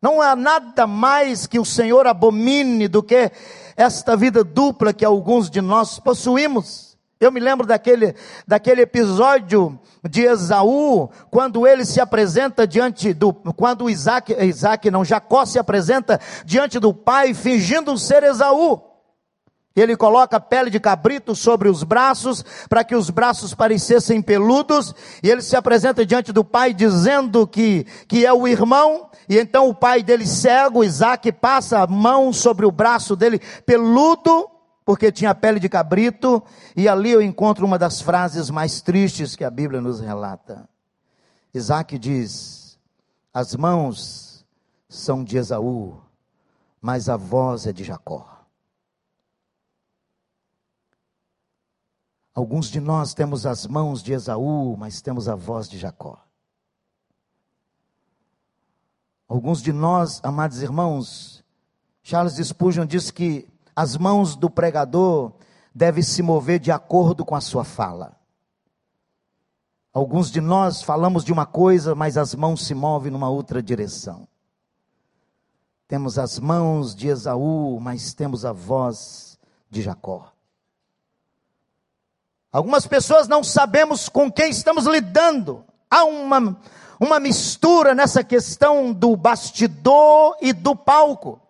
Não 0.00 0.22
há 0.22 0.36
nada 0.36 0.86
mais 0.86 1.46
que 1.46 1.58
o 1.58 1.64
Senhor 1.64 2.06
abomine 2.06 2.86
do 2.86 3.02
que 3.02 3.32
esta 3.76 4.16
vida 4.16 4.44
dupla 4.44 4.92
que 4.92 5.04
alguns 5.04 5.50
de 5.50 5.60
nós 5.60 5.98
possuímos. 5.98 6.96
Eu 7.20 7.32
me 7.32 7.40
lembro 7.40 7.66
daquele, 7.66 8.14
daquele 8.46 8.82
episódio 8.82 9.76
de 10.08 10.22
Esaú, 10.22 11.10
quando 11.30 11.66
ele 11.66 11.84
se 11.84 12.00
apresenta 12.00 12.64
diante 12.64 13.12
do, 13.12 13.32
quando 13.32 13.90
Isaac, 13.90 14.32
Isaac 14.44 14.88
não, 14.88 15.04
Jacó 15.04 15.44
se 15.44 15.58
apresenta 15.58 16.20
diante 16.44 16.78
do 16.78 16.94
pai, 16.94 17.34
fingindo 17.34 17.98
ser 17.98 18.22
Esaú. 18.22 18.80
Ele 19.74 19.96
coloca 19.96 20.40
pele 20.40 20.70
de 20.70 20.80
cabrito 20.80 21.34
sobre 21.34 21.68
os 21.68 21.82
braços, 21.82 22.44
para 22.68 22.84
que 22.84 22.94
os 22.94 23.10
braços 23.10 23.54
parecessem 23.54 24.22
peludos, 24.22 24.94
e 25.22 25.30
ele 25.30 25.42
se 25.42 25.56
apresenta 25.56 26.06
diante 26.06 26.32
do 26.32 26.44
pai 26.44 26.72
dizendo 26.72 27.46
que, 27.46 27.86
que 28.06 28.24
é 28.24 28.32
o 28.32 28.46
irmão, 28.46 29.07
e 29.28 29.38
então 29.38 29.68
o 29.68 29.74
pai 29.74 30.02
dele 30.02 30.26
cego, 30.26 30.82
Isaac, 30.82 31.30
passa 31.32 31.80
a 31.80 31.86
mão 31.86 32.32
sobre 32.32 32.64
o 32.64 32.70
braço 32.70 33.14
dele 33.14 33.38
peludo, 33.66 34.48
porque 34.84 35.12
tinha 35.12 35.34
pele 35.34 35.60
de 35.60 35.68
cabrito, 35.68 36.42
e 36.74 36.88
ali 36.88 37.10
eu 37.10 37.20
encontro 37.20 37.66
uma 37.66 37.78
das 37.78 38.00
frases 38.00 38.48
mais 38.48 38.80
tristes 38.80 39.36
que 39.36 39.44
a 39.44 39.50
Bíblia 39.50 39.80
nos 39.80 40.00
relata. 40.00 40.68
Isaac 41.52 41.98
diz: 41.98 42.78
As 43.34 43.54
mãos 43.54 44.46
são 44.88 45.22
de 45.22 45.36
Esaú, 45.36 46.00
mas 46.80 47.08
a 47.08 47.16
voz 47.16 47.66
é 47.66 47.72
de 47.72 47.84
Jacó. 47.84 48.38
Alguns 52.34 52.70
de 52.70 52.80
nós 52.80 53.14
temos 53.14 53.44
as 53.44 53.66
mãos 53.66 54.02
de 54.02 54.12
Esaú, 54.12 54.76
mas 54.76 55.02
temos 55.02 55.28
a 55.28 55.34
voz 55.34 55.68
de 55.68 55.76
Jacó. 55.76 56.27
Alguns 59.28 59.60
de 59.60 59.72
nós, 59.72 60.20
amados 60.22 60.62
irmãos, 60.62 61.44
Charles 62.02 62.36
Spurgeon 62.36 62.86
diz 62.86 63.10
que 63.10 63.46
as 63.76 63.96
mãos 63.96 64.34
do 64.34 64.48
pregador 64.48 65.32
devem 65.74 66.02
se 66.02 66.22
mover 66.22 66.58
de 66.58 66.72
acordo 66.72 67.24
com 67.24 67.36
a 67.36 67.40
sua 67.40 67.62
fala. 67.62 68.16
Alguns 69.92 70.30
de 70.30 70.40
nós 70.40 70.80
falamos 70.80 71.24
de 71.24 71.32
uma 71.32 71.44
coisa, 71.44 71.94
mas 71.94 72.16
as 72.16 72.34
mãos 72.34 72.64
se 72.64 72.74
movem 72.74 73.12
numa 73.12 73.28
outra 73.28 73.62
direção. 73.62 74.26
Temos 75.86 76.18
as 76.18 76.38
mãos 76.38 76.94
de 76.94 77.08
Esaú, 77.08 77.78
mas 77.80 78.14
temos 78.14 78.44
a 78.44 78.52
voz 78.52 79.38
de 79.70 79.82
Jacó. 79.82 80.32
Algumas 82.50 82.86
pessoas 82.86 83.28
não 83.28 83.44
sabemos 83.44 84.08
com 84.08 84.30
quem 84.30 84.50
estamos 84.50 84.86
lidando. 84.86 85.64
Há 85.90 86.04
uma, 86.04 86.58
uma 87.00 87.20
mistura 87.20 87.94
nessa 87.94 88.24
questão 88.24 88.92
do 88.92 89.16
bastidor 89.16 90.36
e 90.40 90.52
do 90.52 90.74
palco. 90.74 91.40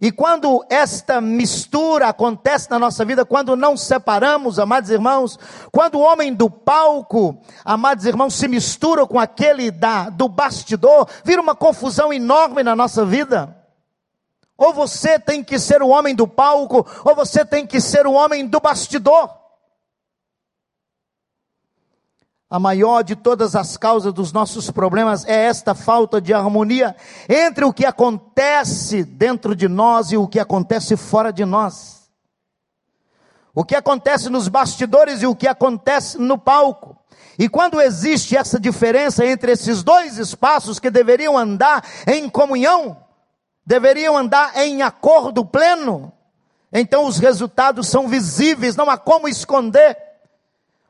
E 0.00 0.12
quando 0.12 0.62
esta 0.68 1.20
mistura 1.20 2.08
acontece 2.08 2.70
na 2.70 2.78
nossa 2.78 3.04
vida, 3.04 3.24
quando 3.24 3.56
não 3.56 3.76
separamos, 3.76 4.58
amados 4.58 4.90
irmãos, 4.90 5.38
quando 5.72 5.94
o 5.94 6.02
homem 6.02 6.34
do 6.34 6.50
palco, 6.50 7.38
amados 7.64 8.04
irmãos, 8.04 8.34
se 8.34 8.46
mistura 8.46 9.06
com 9.06 9.18
aquele 9.18 9.70
da, 9.70 10.10
do 10.10 10.28
bastidor, 10.28 11.08
vira 11.24 11.40
uma 11.40 11.54
confusão 11.54 12.12
enorme 12.12 12.62
na 12.62 12.76
nossa 12.76 13.04
vida. 13.04 13.56
Ou 14.58 14.74
você 14.74 15.18
tem 15.18 15.42
que 15.42 15.58
ser 15.58 15.82
o 15.82 15.88
homem 15.88 16.14
do 16.14 16.28
palco, 16.28 16.86
ou 17.04 17.14
você 17.14 17.44
tem 17.44 17.66
que 17.66 17.80
ser 17.80 18.06
o 18.06 18.12
homem 18.12 18.46
do 18.46 18.60
bastidor. 18.60 19.43
A 22.54 22.58
maior 22.60 23.02
de 23.02 23.16
todas 23.16 23.56
as 23.56 23.76
causas 23.76 24.12
dos 24.12 24.32
nossos 24.32 24.70
problemas 24.70 25.24
é 25.26 25.46
esta 25.46 25.74
falta 25.74 26.20
de 26.20 26.32
harmonia 26.32 26.94
entre 27.28 27.64
o 27.64 27.72
que 27.72 27.84
acontece 27.84 29.02
dentro 29.02 29.56
de 29.56 29.66
nós 29.66 30.12
e 30.12 30.16
o 30.16 30.28
que 30.28 30.38
acontece 30.38 30.96
fora 30.96 31.32
de 31.32 31.44
nós. 31.44 32.08
O 33.52 33.64
que 33.64 33.74
acontece 33.74 34.30
nos 34.30 34.46
bastidores 34.46 35.20
e 35.20 35.26
o 35.26 35.34
que 35.34 35.48
acontece 35.48 36.16
no 36.16 36.38
palco. 36.38 36.96
E 37.36 37.48
quando 37.48 37.80
existe 37.80 38.36
essa 38.36 38.60
diferença 38.60 39.26
entre 39.26 39.50
esses 39.50 39.82
dois 39.82 40.16
espaços 40.16 40.78
que 40.78 40.90
deveriam 40.90 41.36
andar 41.36 41.84
em 42.06 42.30
comunhão, 42.30 42.96
deveriam 43.66 44.16
andar 44.16 44.56
em 44.58 44.80
acordo 44.80 45.44
pleno, 45.44 46.12
então 46.72 47.04
os 47.04 47.18
resultados 47.18 47.88
são 47.88 48.06
visíveis, 48.06 48.76
não 48.76 48.88
há 48.88 48.96
como 48.96 49.26
esconder. 49.26 50.03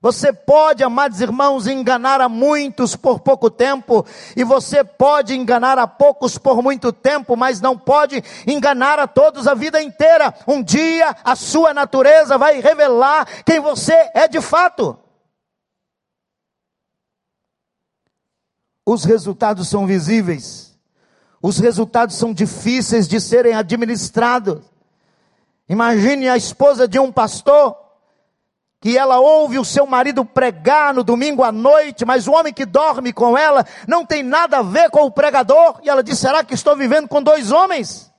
Você 0.04 0.34
pode, 0.34 0.84
amados 0.84 1.23
irmãos, 1.23 1.66
enganar 1.66 2.20
a 2.20 2.28
muitos 2.28 2.94
por 2.94 3.20
pouco 3.20 3.49
tempo, 3.49 4.04
e 4.37 4.44
você 4.44 4.84
pode 4.84 5.34
enganar 5.34 5.78
a 5.78 5.87
poucos 5.87 6.37
por 6.37 6.62
muito 6.62 6.92
tempo, 6.92 7.34
mas 7.34 7.58
não 7.58 7.78
pode 7.78 8.23
enganar 8.46 8.99
a 8.99 9.06
todos 9.06 9.46
a 9.46 9.54
vida 9.54 9.80
inteira. 9.80 10.34
Um 10.46 10.62
dia 10.62 11.16
a 11.25 11.34
sua 11.34 11.73
natureza 11.73 12.37
vai 12.37 12.61
revelar 12.61 13.26
quem 13.46 13.61
você 13.61 13.94
é 14.12 14.28
de 14.28 14.42
fato. 14.42 14.94
Os 18.84 19.04
resultados 19.04 19.70
são 19.70 19.87
visíveis, 19.87 20.78
os 21.40 21.58
resultados 21.58 22.16
são 22.16 22.34
difíceis 22.34 23.08
de 23.08 23.18
serem 23.18 23.54
administrados. 23.54 24.61
Imagine 25.66 26.28
a 26.28 26.37
esposa 26.37 26.87
de 26.87 26.99
um 26.99 27.11
pastor 27.11 27.84
que 28.85 28.99
ela 28.99 29.19
ouve 29.19 29.59
o 29.59 29.64
seu 29.64 29.87
marido 29.87 30.26
pregar 30.26 30.93
no 30.93 31.03
domingo 31.03 31.43
à 31.43 31.50
noite, 31.50 32.05
mas 32.05 32.29
o 32.29 32.33
homem 32.33 32.53
que 32.53 32.67
dorme 32.67 33.14
com 33.14 33.35
ela 33.35 33.64
não 33.88 34.05
tem 34.05 34.23
nada 34.23 34.59
a 34.59 34.62
ver 34.62 34.91
com 34.91 35.07
o 35.07 35.11
pregador, 35.11 35.81
e 35.83 35.88
ela 35.88 36.03
diz: 36.03 36.19
será 36.19 36.45
que 36.45 36.53
estou 36.53 36.76
vivendo 36.76 37.09
com 37.09 37.23
dois 37.23 37.50
homens? 37.50 38.12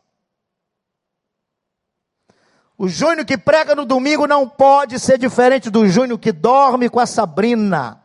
O 2.76 2.88
Júnior 2.88 3.28
que 3.28 3.38
prega 3.38 3.76
no 3.76 3.86
domingo 3.86 4.26
não 4.26 4.50
pode 4.50 5.00
ser 5.00 5.20
diferente 5.20 5.70
do 5.70 5.88
Júnior 5.88 6.18
que 6.18 6.32
dorme 6.32 6.90
com 6.90 7.00
a 7.00 7.06
Sabrina. 7.06 8.02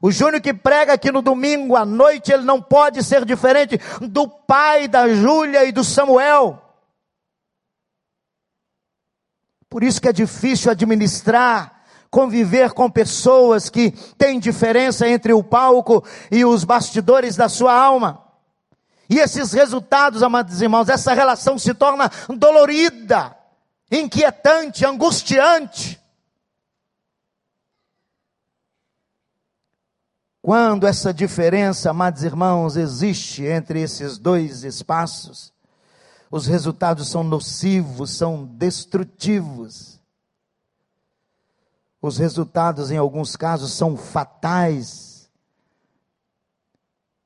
O 0.00 0.10
Júnior 0.10 0.40
que 0.40 0.54
prega 0.54 0.94
aqui 0.94 1.12
no 1.12 1.20
domingo 1.20 1.76
à 1.76 1.84
noite, 1.84 2.32
ele 2.32 2.42
não 2.42 2.62
pode 2.62 3.04
ser 3.04 3.22
diferente 3.26 3.78
do 4.00 4.26
pai 4.26 4.88
da 4.88 5.10
Júlia 5.10 5.66
e 5.66 5.72
do 5.72 5.84
Samuel. 5.84 6.58
Por 9.68 9.84
isso 9.84 10.00
que 10.00 10.08
é 10.08 10.12
difícil 10.14 10.70
administrar 10.70 11.77
conviver 12.10 12.72
com 12.72 12.90
pessoas 12.90 13.68
que 13.68 13.90
têm 14.16 14.38
diferença 14.38 15.08
entre 15.08 15.32
o 15.32 15.42
palco 15.42 16.04
e 16.30 16.44
os 16.44 16.64
bastidores 16.64 17.36
da 17.36 17.48
sua 17.48 17.72
alma. 17.72 18.24
E 19.10 19.18
esses 19.18 19.52
resultados, 19.52 20.22
amados 20.22 20.60
irmãos, 20.60 20.88
essa 20.88 21.14
relação 21.14 21.58
se 21.58 21.72
torna 21.72 22.10
dolorida, 22.28 23.34
inquietante, 23.90 24.84
angustiante. 24.84 25.98
Quando 30.42 30.86
essa 30.86 31.12
diferença, 31.12 31.90
amados 31.90 32.22
irmãos, 32.22 32.76
existe 32.76 33.44
entre 33.44 33.80
esses 33.82 34.18
dois 34.18 34.62
espaços, 34.62 35.52
os 36.30 36.46
resultados 36.46 37.08
são 37.08 37.24
nocivos, 37.24 38.10
são 38.10 38.44
destrutivos. 38.44 39.97
Os 42.08 42.16
resultados, 42.16 42.90
em 42.90 42.96
alguns 42.96 43.36
casos, 43.36 43.70
são 43.72 43.94
fatais. 43.94 45.28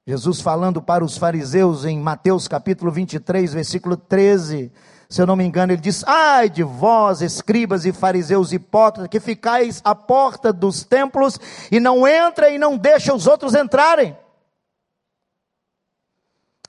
Jesus 0.04 0.40
falando 0.40 0.82
para 0.82 1.04
os 1.04 1.16
fariseus 1.16 1.84
em 1.84 2.00
Mateus 2.00 2.48
capítulo 2.48 2.90
23, 2.90 3.54
versículo 3.54 3.96
13, 3.96 4.72
se 5.08 5.22
eu 5.22 5.26
não 5.26 5.36
me 5.36 5.44
engano, 5.44 5.72
ele 5.72 5.80
diz: 5.80 6.02
Ai 6.02 6.50
de 6.50 6.64
vós, 6.64 7.22
escribas 7.22 7.86
e 7.86 7.92
fariseus 7.92 8.52
hipócritas, 8.52 9.08
que 9.08 9.20
ficais 9.20 9.80
à 9.84 9.94
porta 9.94 10.52
dos 10.52 10.82
templos 10.82 11.38
e 11.70 11.78
não 11.78 12.04
entra 12.04 12.50
e 12.50 12.58
não 12.58 12.76
deixa 12.76 13.14
os 13.14 13.28
outros 13.28 13.54
entrarem. 13.54 14.16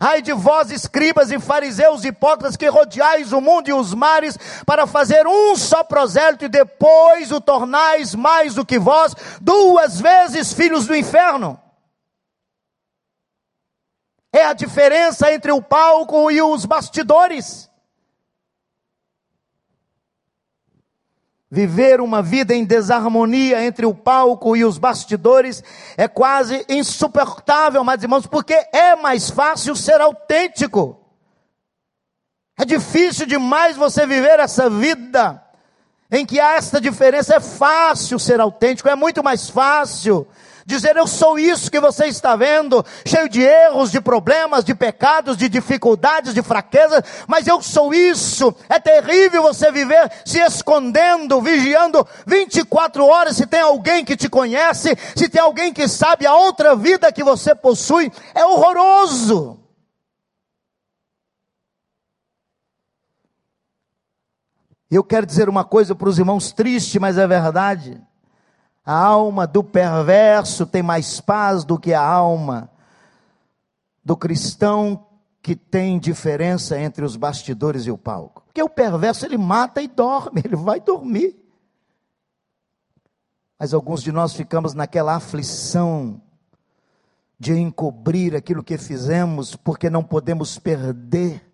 Ai 0.06 0.22
de 0.22 0.34
vós, 0.34 0.70
escribas 0.70 1.32
e 1.32 1.40
fariseus 1.40 2.04
hipócritas, 2.04 2.58
que 2.58 2.68
rodeais 2.68 3.32
o 3.32 3.40
mundo 3.40 3.70
e 3.70 3.74
os 3.74 3.94
mares 3.94 4.38
para 4.66 4.86
fazer 4.86 5.26
um 5.26 5.56
só 5.56 5.82
prosélito 5.82 6.44
e 6.44 6.50
depois 6.50 7.32
o 7.32 7.40
tornais 7.40 8.14
mais 8.14 8.56
do 8.56 8.66
que 8.66 8.78
vós, 8.78 9.16
duas 9.40 10.02
vezes 10.02 10.52
filhos 10.52 10.86
do 10.88 10.94
inferno. 10.94 11.58
É 14.34 14.44
a 14.44 14.52
diferença 14.52 15.34
entre 15.34 15.54
o 15.54 15.62
palco 15.62 16.30
e 16.30 16.42
os 16.42 16.66
bastidores. 16.66 17.72
Viver 21.54 22.02
uma 22.02 22.20
vida 22.20 22.56
em 22.56 22.66
desarmonia 22.66 23.64
entre 23.64 23.86
o 23.86 23.94
palco 23.94 24.58
e 24.58 24.66
os 24.66 24.80
bastidores 24.80 25.64
é 25.96 26.08
quase 26.08 26.66
insuportável, 26.68 27.84
mas 27.84 28.02
irmãos, 28.02 28.26
porque 28.26 28.56
é 28.74 28.96
mais 28.96 29.30
fácil 29.30 29.76
ser 29.76 30.02
autêntico. 30.02 31.00
É 32.58 32.66
difícil 32.66 33.28
demais 33.28 33.78
você 33.78 34.04
viver 34.08 34.40
essa 34.40 34.68
vida 34.68 35.44
em 36.12 36.26
que 36.26 36.40
há 36.40 36.56
esta 36.56 36.82
diferença. 36.82 37.36
É 37.36 37.40
fácil 37.40 38.18
ser 38.18 38.40
autêntico, 38.40 38.90
é 38.90 38.96
muito 38.96 39.24
mais 39.24 39.48
fácil 39.48 40.28
dizer 40.66 40.96
eu 40.96 41.08
sou 41.08 41.38
isso 41.38 41.70
que 41.70 41.80
você 41.80 42.06
está 42.06 42.36
vendo, 42.36 42.86
cheio 43.06 43.30
de 43.30 43.42
erros, 43.42 43.92
de 43.92 44.00
problemas, 44.02 44.64
de 44.64 44.74
pecados, 44.74 45.38
de 45.38 45.50
dificuldades, 45.50 46.34
de 46.34 46.42
fraquezas, 46.42 47.04
mas 47.28 47.48
eu 47.48 47.62
sou 47.62 47.94
isso. 47.94 48.56
É 48.70 48.80
terrível 48.80 49.44
você 49.44 49.72
viver 49.72 50.12
se 50.26 50.40
escondendo, 50.40 51.42
vigiando 51.42 52.08
24 52.26 53.06
horas 53.06 53.36
se 53.36 53.46
tem 53.46 53.62
alguém 53.62 54.06
que 54.06 54.16
te 54.16 54.30
conhece, 54.30 54.98
se 55.16 55.30
tem 55.30 55.42
alguém 55.42 55.74
que 55.74 55.88
sabe 55.88 56.26
a 56.26 56.34
outra 56.34 56.76
vida 56.76 57.12
que 57.12 57.24
você 57.24 57.54
possui, 57.56 58.12
é 58.34 58.46
horroroso. 58.46 59.60
Eu 64.90 65.04
quero 65.04 65.26
dizer 65.26 65.50
uma 65.50 65.66
coisa 65.66 65.96
para 65.96 66.08
os 66.08 66.20
irmãos 66.20 66.52
triste, 66.52 67.00
mas 67.00 67.18
é 67.18 67.26
verdade. 67.26 68.00
A 68.86 68.98
alma 68.98 69.48
do 69.48 69.64
perverso 69.64 70.66
tem 70.66 70.84
mais 70.84 71.22
paz 71.22 71.64
do 71.64 71.80
que 71.80 71.94
a 71.94 72.02
alma 72.02 72.70
do 74.04 74.18
cristão 74.18 75.06
que 75.42 75.56
tem 75.56 76.00
diferença 76.00 76.80
entre 76.80 77.06
os 77.06 77.16
bastidores 77.16 77.86
e 77.86 77.92
o 77.92 77.98
palco. 77.98 78.44
Porque 78.46 78.62
o 78.62 78.70
perverso 78.70 79.26
ele 79.26 79.38
mata 79.38 79.82
e 79.82 79.88
dorme, 79.88 80.42
ele 80.46 80.56
vai 80.56 80.80
dormir. 80.80 81.36
Mas 83.58 83.74
alguns 83.74 84.04
de 84.04 84.12
nós 84.12 84.34
ficamos 84.34 84.74
naquela 84.74 85.16
aflição 85.16 86.22
de 87.40 87.54
encobrir 87.54 88.36
aquilo 88.36 88.64
que 88.64 88.78
fizemos, 88.78 89.56
porque 89.56 89.90
não 89.90 90.04
podemos 90.04 90.58
perder 90.58 91.46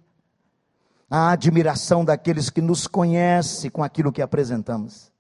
a 1.10 1.32
admiração 1.32 2.06
daqueles 2.06 2.50
que 2.50 2.62
nos 2.62 2.86
conhecem 2.86 3.72
com 3.72 3.84
aquilo 3.84 4.12
que 4.12 4.22
apresentamos. 4.22 5.12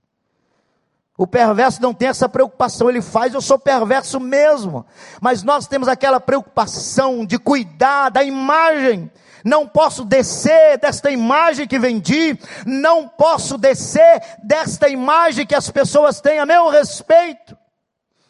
O 1.19 1.27
perverso 1.27 1.81
não 1.81 1.93
tem 1.93 2.07
essa 2.07 2.29
preocupação, 2.29 2.89
ele 2.89 3.01
faz, 3.01 3.33
eu 3.33 3.41
sou 3.41 3.59
perverso 3.59 4.21
mesmo. 4.21 4.85
Mas 5.19 5.43
nós 5.43 5.67
temos 5.67 5.89
aquela 5.89 6.17
preocupação 6.17 7.25
de 7.25 7.37
cuidar 7.37 8.07
da 8.07 8.23
imagem. 8.23 9.11
Não 9.43 9.67
posso 9.67 10.05
descer 10.05 10.77
desta 10.77 11.11
imagem 11.11 11.67
que 11.67 11.77
vendi, 11.77 12.39
não 12.65 13.05
posso 13.05 13.57
descer 13.57 14.21
desta 14.41 14.87
imagem 14.87 15.45
que 15.45 15.53
as 15.53 15.69
pessoas 15.69 16.21
têm 16.21 16.39
a 16.39 16.45
meu 16.45 16.69
respeito. 16.69 17.57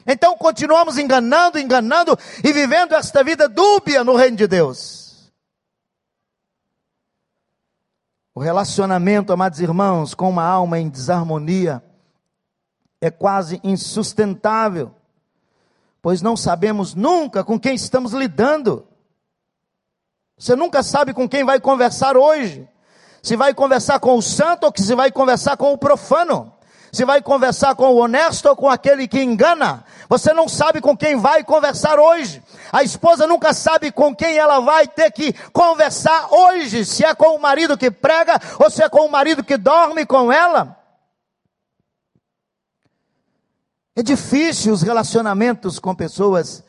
Então 0.04 0.36
continuamos 0.36 0.97
enganando, 0.97 1.60
enganando 1.60 2.17
e 2.43 2.52
vivendo 2.52 2.95
esta 2.95 3.23
vida 3.23 3.47
dúbia 3.47 4.04
no 4.04 4.15
reino 4.15 4.36
de 4.36 4.47
Deus. 4.47 5.32
O 8.34 8.39
relacionamento, 8.39 9.32
amados 9.32 9.60
irmãos, 9.60 10.15
com 10.15 10.28
uma 10.28 10.43
alma 10.43 10.80
em 10.80 10.89
desarmonia 10.89 11.84
é 13.01 13.09
quase 13.09 13.59
insustentável, 13.63 14.93
pois 16.01 16.21
não 16.21 16.35
sabemos 16.35 16.93
nunca 16.93 17.43
com 17.43 17.59
quem 17.59 17.75
estamos 17.75 18.13
lidando. 18.13 18.85
Você 20.38 20.55
nunca 20.55 20.83
sabe 20.83 21.13
com 21.13 21.27
quem 21.27 21.43
vai 21.43 21.59
conversar 21.59 22.15
hoje. 22.17 22.67
Se 23.21 23.35
vai 23.35 23.53
conversar 23.53 23.99
com 23.99 24.15
o 24.15 24.21
santo 24.21 24.65
ou 24.65 24.73
se 24.75 24.95
vai 24.95 25.12
conversar 25.12 25.57
com 25.57 25.73
o 25.73 25.77
profano 25.77 26.53
se 26.91 27.05
vai 27.05 27.21
conversar 27.21 27.75
com 27.75 27.89
o 27.89 27.97
honesto 27.97 28.47
ou 28.47 28.55
com 28.55 28.69
aquele 28.69 29.07
que 29.07 29.21
engana. 29.21 29.83
Você 30.07 30.33
não 30.33 30.47
sabe 30.47 30.81
com 30.81 30.97
quem 30.97 31.17
vai 31.17 31.43
conversar 31.43 31.99
hoje. 31.99 32.41
A 32.71 32.83
esposa 32.83 33.27
nunca 33.27 33.53
sabe 33.53 33.91
com 33.91 34.15
quem 34.15 34.38
ela 34.38 34.59
vai 34.59 34.88
ter 34.88 35.12
que 35.12 35.33
conversar 35.51 36.27
hoje. 36.31 36.85
Se 36.85 37.05
é 37.05 37.13
com 37.13 37.35
o 37.35 37.41
marido 37.41 37.77
que 37.77 37.91
prega 37.91 38.39
ou 38.57 38.69
se 38.69 38.83
é 38.83 38.89
com 38.89 39.05
o 39.05 39.12
marido 39.12 39.43
que 39.43 39.57
dorme 39.57 40.05
com 40.05 40.31
ela. 40.31 40.79
É 43.99 44.01
difícil 44.01 44.71
os 44.71 44.81
relacionamentos 44.81 45.77
com 45.77 45.93
pessoas 45.93 46.63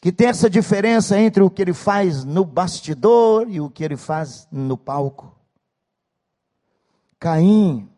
que 0.00 0.10
têm 0.10 0.26
essa 0.26 0.50
diferença 0.50 1.16
entre 1.16 1.40
o 1.40 1.48
que 1.48 1.62
ele 1.62 1.72
faz 1.72 2.24
no 2.24 2.44
bastidor 2.44 3.46
e 3.48 3.60
o 3.60 3.70
que 3.70 3.84
ele 3.84 3.96
faz 3.96 4.48
no 4.50 4.76
palco. 4.76 5.32
Caim 7.16 7.88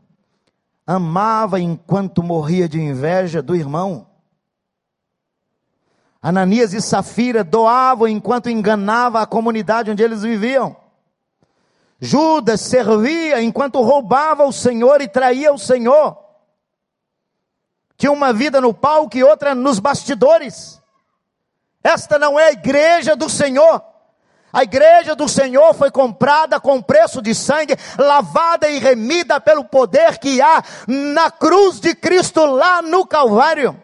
amava 0.86 1.58
enquanto 1.58 2.22
morria 2.22 2.68
de 2.68 2.78
inveja 2.78 3.40
do 3.40 3.56
irmão. 3.56 4.06
Ananias 6.20 6.74
e 6.74 6.82
Safira 6.82 7.42
doavam 7.42 8.08
enquanto 8.08 8.50
enganava 8.50 9.22
a 9.22 9.26
comunidade 9.26 9.90
onde 9.90 10.02
eles 10.02 10.20
viviam. 10.20 10.76
Judas 11.98 12.60
servia 12.60 13.42
enquanto 13.42 13.80
roubava 13.80 14.44
o 14.44 14.52
Senhor 14.52 15.00
e 15.00 15.08
traía 15.08 15.50
o 15.50 15.56
Senhor. 15.56 16.29
Tinha 18.00 18.10
uma 18.10 18.32
vida 18.32 18.62
no 18.62 18.72
palco 18.72 19.14
e 19.18 19.22
outra 19.22 19.54
nos 19.54 19.78
bastidores. 19.78 20.80
Esta 21.84 22.18
não 22.18 22.40
é 22.40 22.46
a 22.46 22.52
igreja 22.52 23.14
do 23.14 23.28
Senhor. 23.28 23.84
A 24.50 24.62
igreja 24.62 25.14
do 25.14 25.28
Senhor 25.28 25.74
foi 25.74 25.90
comprada 25.90 26.58
com 26.58 26.80
preço 26.80 27.20
de 27.20 27.34
sangue, 27.34 27.76
lavada 27.98 28.66
e 28.70 28.78
remida 28.78 29.38
pelo 29.38 29.66
poder 29.66 30.16
que 30.16 30.40
há 30.40 30.64
na 30.88 31.30
cruz 31.30 31.78
de 31.78 31.94
Cristo 31.94 32.42
lá 32.46 32.80
no 32.80 33.06
Calvário. 33.06 33.76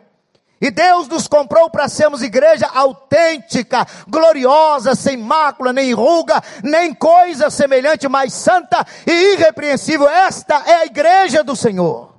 E 0.62 0.70
Deus 0.70 1.06
nos 1.08 1.28
comprou 1.28 1.68
para 1.68 1.86
sermos 1.86 2.22
igreja 2.22 2.70
autêntica, 2.74 3.86
gloriosa, 4.08 4.94
sem 4.94 5.18
mácula, 5.18 5.74
nem 5.74 5.92
ruga, 5.92 6.42
nem 6.64 6.94
coisa 6.94 7.50
semelhante, 7.50 8.08
mas 8.08 8.32
santa 8.32 8.82
e 9.06 9.34
irrepreensível. 9.34 10.08
Esta 10.08 10.62
é 10.64 10.74
a 10.76 10.86
igreja 10.86 11.44
do 11.44 11.54
Senhor. 11.54 12.15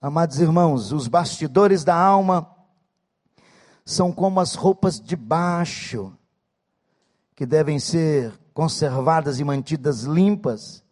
Amados 0.00 0.38
irmãos, 0.38 0.92
os 0.92 1.08
bastidores 1.08 1.82
da 1.82 1.96
alma 1.96 2.48
são 3.84 4.12
como 4.12 4.38
as 4.38 4.54
roupas 4.54 5.00
de 5.00 5.16
baixo, 5.16 6.12
que 7.34 7.44
devem 7.44 7.80
ser 7.80 8.32
conservadas 8.54 9.40
e 9.40 9.44
mantidas 9.44 10.02
limpas, 10.02 10.84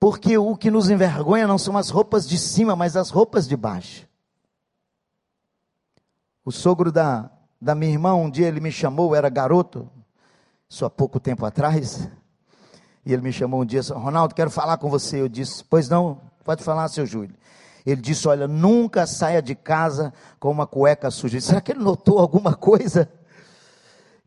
porque 0.00 0.36
o 0.36 0.56
que 0.56 0.72
nos 0.72 0.90
envergonha 0.90 1.46
não 1.46 1.56
são 1.56 1.76
as 1.76 1.88
roupas 1.88 2.28
de 2.28 2.36
cima, 2.36 2.74
mas 2.74 2.96
as 2.96 3.10
roupas 3.10 3.46
de 3.46 3.56
baixo. 3.56 4.08
O 6.44 6.50
sogro 6.50 6.90
da, 6.90 7.30
da 7.60 7.76
minha 7.76 7.92
irmã, 7.92 8.14
um 8.14 8.28
dia 8.28 8.48
ele 8.48 8.60
me 8.60 8.72
chamou, 8.72 9.14
era 9.14 9.28
garoto, 9.28 9.88
só 10.68 10.86
há 10.86 10.90
pouco 10.90 11.20
tempo 11.20 11.46
atrás, 11.46 12.08
e 13.04 13.12
ele 13.12 13.22
me 13.22 13.32
chamou 13.32 13.62
um 13.62 13.64
dia, 13.64 13.82
Ronaldo, 13.82 14.34
quero 14.34 14.50
falar 14.50 14.78
com 14.78 14.90
você. 14.90 15.20
Eu 15.20 15.28
disse, 15.28 15.62
pois 15.62 15.88
não, 15.88 16.20
pode 16.42 16.64
falar, 16.64 16.88
seu 16.88 17.06
Júlio. 17.06 17.36
Ele 17.86 18.00
disse: 18.00 18.26
Olha, 18.26 18.48
nunca 18.48 19.06
saia 19.06 19.40
de 19.40 19.54
casa 19.54 20.12
com 20.40 20.50
uma 20.50 20.66
cueca 20.66 21.10
suja. 21.10 21.40
Será 21.40 21.60
que 21.60 21.70
ele 21.70 21.80
notou 21.80 22.18
alguma 22.18 22.54
coisa? 22.54 23.08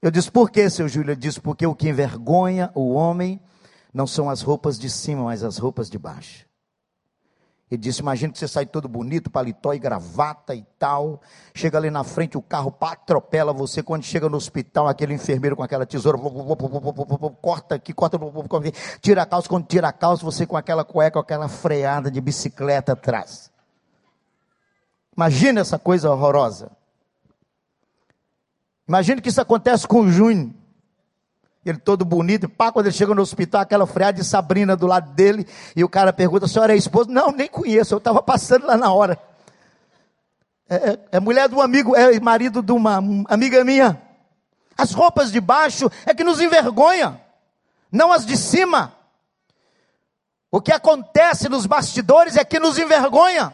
Eu 0.01 0.09
disse: 0.09 0.31
Por 0.31 0.49
que, 0.49 0.69
seu 0.69 0.87
Júlio? 0.87 1.11
Ele 1.11 1.19
disse: 1.19 1.41
Porque 1.41 1.67
o 1.67 1.75
que 1.75 1.89
envergonha 1.89 2.71
o 2.73 2.93
homem 2.93 3.41
não 3.93 4.07
são 4.07 4.29
as 4.29 4.41
roupas 4.41 4.79
de 4.79 4.89
cima, 4.89 5.25
mas 5.25 5.43
as 5.43 5.57
roupas 5.57 5.89
de 5.89 5.99
baixo. 5.99 6.48
Ele 7.71 7.79
disse: 7.79 8.01
Imagina 8.01 8.33
que 8.33 8.39
você 8.39 8.47
sai 8.47 8.65
todo 8.65 8.87
bonito, 8.87 9.29
paletó 9.29 9.73
e 9.73 9.79
gravata 9.79 10.55
e 10.55 10.65
tal. 10.79 11.21
Chega 11.53 11.77
ali 11.77 11.91
na 11.91 12.03
frente, 12.03 12.37
o 12.37 12.41
carro 12.41 12.75
atropela 12.81 13.53
você. 13.53 13.83
Quando 13.83 14.03
chega 14.03 14.27
no 14.27 14.37
hospital, 14.37 14.87
aquele 14.87 15.13
enfermeiro 15.13 15.55
com 15.55 15.61
aquela 15.61 15.85
tesoura, 15.85 16.17
corta 17.41 17.75
aqui, 17.75 17.93
corta, 17.93 18.19
tira 19.01 19.21
a 19.21 19.25
calça. 19.25 19.47
Quando 19.47 19.67
tira 19.67 19.87
a 19.87 19.93
calça, 19.93 20.23
você 20.23 20.47
com 20.47 20.57
aquela 20.57 20.83
cueca, 20.83 21.13
com 21.13 21.19
aquela 21.19 21.47
freada 21.47 22.09
de 22.09 22.19
bicicleta 22.19 22.93
atrás. 22.93 23.51
Imagina 25.15 25.61
essa 25.61 25.77
coisa 25.77 26.09
horrorosa. 26.09 26.71
Imagina 28.87 29.21
que 29.21 29.29
isso 29.29 29.41
acontece 29.41 29.87
com 29.87 30.01
o 30.01 30.11
Júnior. 30.11 30.58
Ele 31.69 31.79
todo 31.79 32.03
bonito, 32.03 32.49
pá, 32.49 32.71
quando 32.71 32.87
ele 32.87 32.95
chega 32.95 33.13
no 33.13 33.21
hospital, 33.21 33.61
aquela 33.61 33.85
freada 33.85 34.17
de 34.17 34.23
Sabrina 34.23 34.75
do 34.75 34.87
lado 34.87 35.11
dele, 35.13 35.47
e 35.75 35.83
o 35.83 35.89
cara 35.89 36.11
pergunta, 36.11 36.45
a 36.45 36.49
senhora 36.49 36.73
é 36.73 36.77
esposa? 36.77 37.11
Não, 37.11 37.31
nem 37.31 37.47
conheço, 37.47 37.93
eu 37.93 37.99
estava 37.99 38.21
passando 38.21 38.65
lá 38.65 38.75
na 38.75 38.91
hora. 38.91 39.19
É, 40.69 40.75
é, 40.75 40.99
é, 41.13 41.19
mulher 41.19 41.47
de 41.49 41.55
um 41.55 41.61
amigo, 41.61 41.95
é 41.95 42.19
marido 42.19 42.61
de 42.61 42.71
uma 42.71 42.97
amiga 43.27 43.63
minha. 43.63 44.01
As 44.77 44.93
roupas 44.93 45.31
de 45.31 45.41
baixo 45.41 45.91
é 46.05 46.13
que 46.13 46.23
nos 46.23 46.39
envergonha, 46.39 47.19
não 47.91 48.11
as 48.11 48.25
de 48.25 48.37
cima. 48.37 48.93
O 50.51 50.61
que 50.61 50.71
acontece 50.71 51.49
nos 51.49 51.65
bastidores 51.65 52.35
é 52.35 52.43
que 52.43 52.59
nos 52.59 52.79
envergonha. 52.79 53.53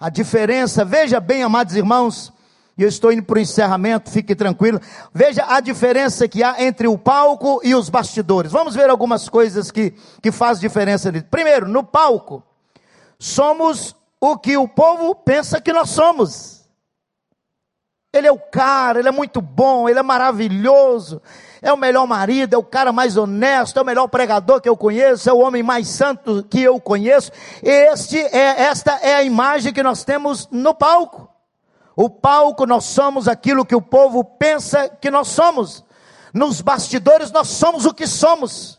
A 0.00 0.08
diferença, 0.08 0.84
veja 0.84 1.20
bem, 1.20 1.42
amados 1.42 1.74
irmãos, 1.74 2.32
e 2.78 2.84
eu 2.84 2.88
estou 2.88 3.10
indo 3.10 3.24
para 3.24 3.38
o 3.38 3.40
encerramento, 3.40 4.08
fique 4.08 4.36
tranquilo. 4.36 4.80
Veja 5.12 5.44
a 5.48 5.58
diferença 5.58 6.28
que 6.28 6.44
há 6.44 6.62
entre 6.62 6.86
o 6.86 6.96
palco 6.96 7.60
e 7.64 7.74
os 7.74 7.90
bastidores. 7.90 8.52
Vamos 8.52 8.76
ver 8.76 8.88
algumas 8.88 9.28
coisas 9.28 9.72
que, 9.72 9.92
que 10.22 10.30
faz 10.30 10.60
diferença. 10.60 11.12
Primeiro, 11.28 11.66
no 11.66 11.82
palco, 11.82 12.40
somos 13.18 13.96
o 14.20 14.38
que 14.38 14.56
o 14.56 14.68
povo 14.68 15.12
pensa 15.12 15.60
que 15.60 15.72
nós 15.72 15.90
somos. 15.90 16.68
Ele 18.12 18.28
é 18.28 18.32
o 18.32 18.38
cara, 18.38 19.00
ele 19.00 19.08
é 19.08 19.12
muito 19.12 19.42
bom, 19.42 19.88
ele 19.88 19.98
é 19.98 20.02
maravilhoso, 20.02 21.20
é 21.60 21.72
o 21.72 21.76
melhor 21.76 22.06
marido, 22.06 22.54
é 22.54 22.56
o 22.56 22.64
cara 22.64 22.92
mais 22.92 23.16
honesto, 23.16 23.78
é 23.78 23.82
o 23.82 23.84
melhor 23.84 24.06
pregador 24.06 24.60
que 24.60 24.68
eu 24.68 24.76
conheço, 24.76 25.28
é 25.28 25.32
o 25.32 25.40
homem 25.40 25.64
mais 25.64 25.88
santo 25.88 26.46
que 26.48 26.62
eu 26.62 26.80
conheço. 26.80 27.32
Este 27.60 28.18
é, 28.18 28.62
esta 28.62 28.92
é 29.02 29.16
a 29.16 29.22
imagem 29.24 29.72
que 29.72 29.82
nós 29.82 30.04
temos 30.04 30.48
no 30.50 30.74
palco. 30.74 31.27
O 32.00 32.08
palco 32.08 32.64
nós 32.64 32.84
somos 32.84 33.26
aquilo 33.26 33.66
que 33.66 33.74
o 33.74 33.82
povo 33.82 34.22
pensa 34.22 34.88
que 34.88 35.10
nós 35.10 35.26
somos. 35.26 35.84
Nos 36.32 36.60
bastidores 36.60 37.32
nós 37.32 37.48
somos 37.48 37.84
o 37.86 37.92
que 37.92 38.06
somos. 38.06 38.78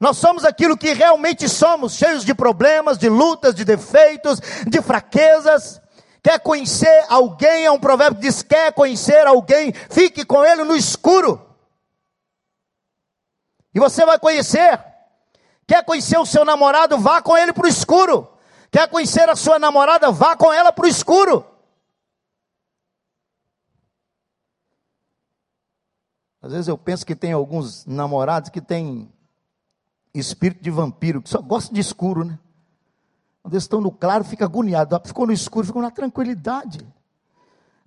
Nós 0.00 0.16
somos 0.16 0.46
aquilo 0.46 0.78
que 0.78 0.94
realmente 0.94 1.46
somos, 1.46 1.92
cheios 1.92 2.24
de 2.24 2.34
problemas, 2.34 2.96
de 2.96 3.10
lutas, 3.10 3.54
de 3.54 3.66
defeitos, 3.66 4.40
de 4.66 4.80
fraquezas. 4.80 5.78
Quer 6.22 6.40
conhecer 6.40 7.04
alguém? 7.10 7.66
É 7.66 7.70
um 7.70 7.78
provérbio 7.78 8.18
que 8.18 8.26
diz: 8.26 8.42
quer 8.42 8.72
conhecer 8.72 9.26
alguém, 9.26 9.74
fique 9.90 10.24
com 10.24 10.42
ele 10.42 10.64
no 10.64 10.74
escuro. 10.74 11.54
E 13.74 13.78
você 13.78 14.06
vai 14.06 14.18
conhecer. 14.18 14.82
Quer 15.66 15.84
conhecer 15.84 16.16
o 16.16 16.24
seu 16.24 16.46
namorado? 16.46 16.96
Vá 16.96 17.20
com 17.20 17.36
ele 17.36 17.52
para 17.52 17.66
o 17.66 17.68
escuro. 17.68 18.33
Quer 18.74 18.88
conhecer 18.88 19.28
a 19.28 19.36
sua 19.36 19.56
namorada? 19.56 20.10
Vá 20.10 20.36
com 20.36 20.52
ela 20.52 20.72
para 20.72 20.84
o 20.84 20.88
escuro. 20.88 21.46
Às 26.42 26.50
vezes 26.50 26.66
eu 26.66 26.76
penso 26.76 27.06
que 27.06 27.14
tem 27.14 27.30
alguns 27.30 27.86
namorados 27.86 28.50
que 28.50 28.60
têm 28.60 29.08
espírito 30.12 30.60
de 30.60 30.72
vampiro, 30.72 31.22
que 31.22 31.30
só 31.30 31.40
gostam 31.40 31.72
de 31.72 31.80
escuro, 31.80 32.24
né? 32.24 32.36
Quando 33.44 33.54
eles 33.54 33.62
estão 33.62 33.80
no 33.80 33.92
claro, 33.92 34.24
fica 34.24 34.44
agoniado. 34.44 35.00
Ficou 35.04 35.24
no 35.24 35.32
escuro, 35.32 35.68
ficou 35.68 35.80
na 35.80 35.92
tranquilidade. 35.92 36.84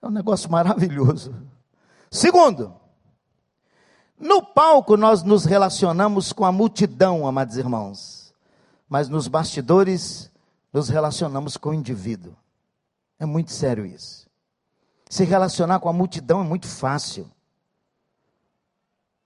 É 0.01 0.07
um 0.07 0.11
negócio 0.11 0.49
maravilhoso. 0.49 1.35
Segundo, 2.09 2.73
no 4.17 4.41
palco 4.41 4.95
nós 4.95 5.21
nos 5.21 5.43
relacionamos 5.43 6.31
com 6.31 6.45
a 6.45 6.51
multidão, 6.53 7.27
amados 7.27 7.57
irmãos. 7.57 8.33
Mas 8.87 9.09
nos 9.09 9.27
bastidores 9.27 10.31
nos 10.77 10.89
relacionamos 10.89 11.57
com 11.57 11.69
o 11.69 11.73
indivíduo. 11.73 12.35
É 13.19 13.25
muito 13.25 13.51
sério 13.51 13.83
isso. 13.83 14.27
Se 15.09 15.23
relacionar 15.23 15.79
com 15.79 15.89
a 15.89 15.93
multidão 15.93 16.41
é 16.41 16.43
muito 16.43 16.67
fácil. 16.67 17.27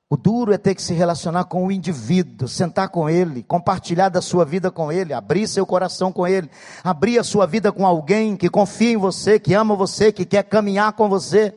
O 0.09 0.15
duro 0.15 0.53
é 0.53 0.57
ter 0.57 0.75
que 0.75 0.81
se 0.81 0.93
relacionar 0.93 1.45
com 1.45 1.67
o 1.67 1.71
indivíduo, 1.71 2.47
sentar 2.47 2.87
com 2.87 3.09
ele, 3.09 3.43
compartilhar 3.43 4.07
da 4.07 4.21
sua 4.21 4.45
vida 4.45 4.71
com 4.71 4.91
ele, 4.91 5.13
abrir 5.13 5.45
seu 5.45 5.65
coração 5.65 6.09
com 6.11 6.25
ele, 6.25 6.49
abrir 6.83 7.19
a 7.19 7.23
sua 7.23 7.45
vida 7.45 7.69
com 7.69 7.85
alguém 7.85 8.37
que 8.37 8.49
confia 8.49 8.91
em 8.91 8.97
você, 8.97 9.37
que 9.37 9.53
ama 9.53 9.75
você, 9.75 10.09
que 10.09 10.23
quer 10.23 10.43
caminhar 10.43 10.93
com 10.93 11.09
você. 11.09 11.53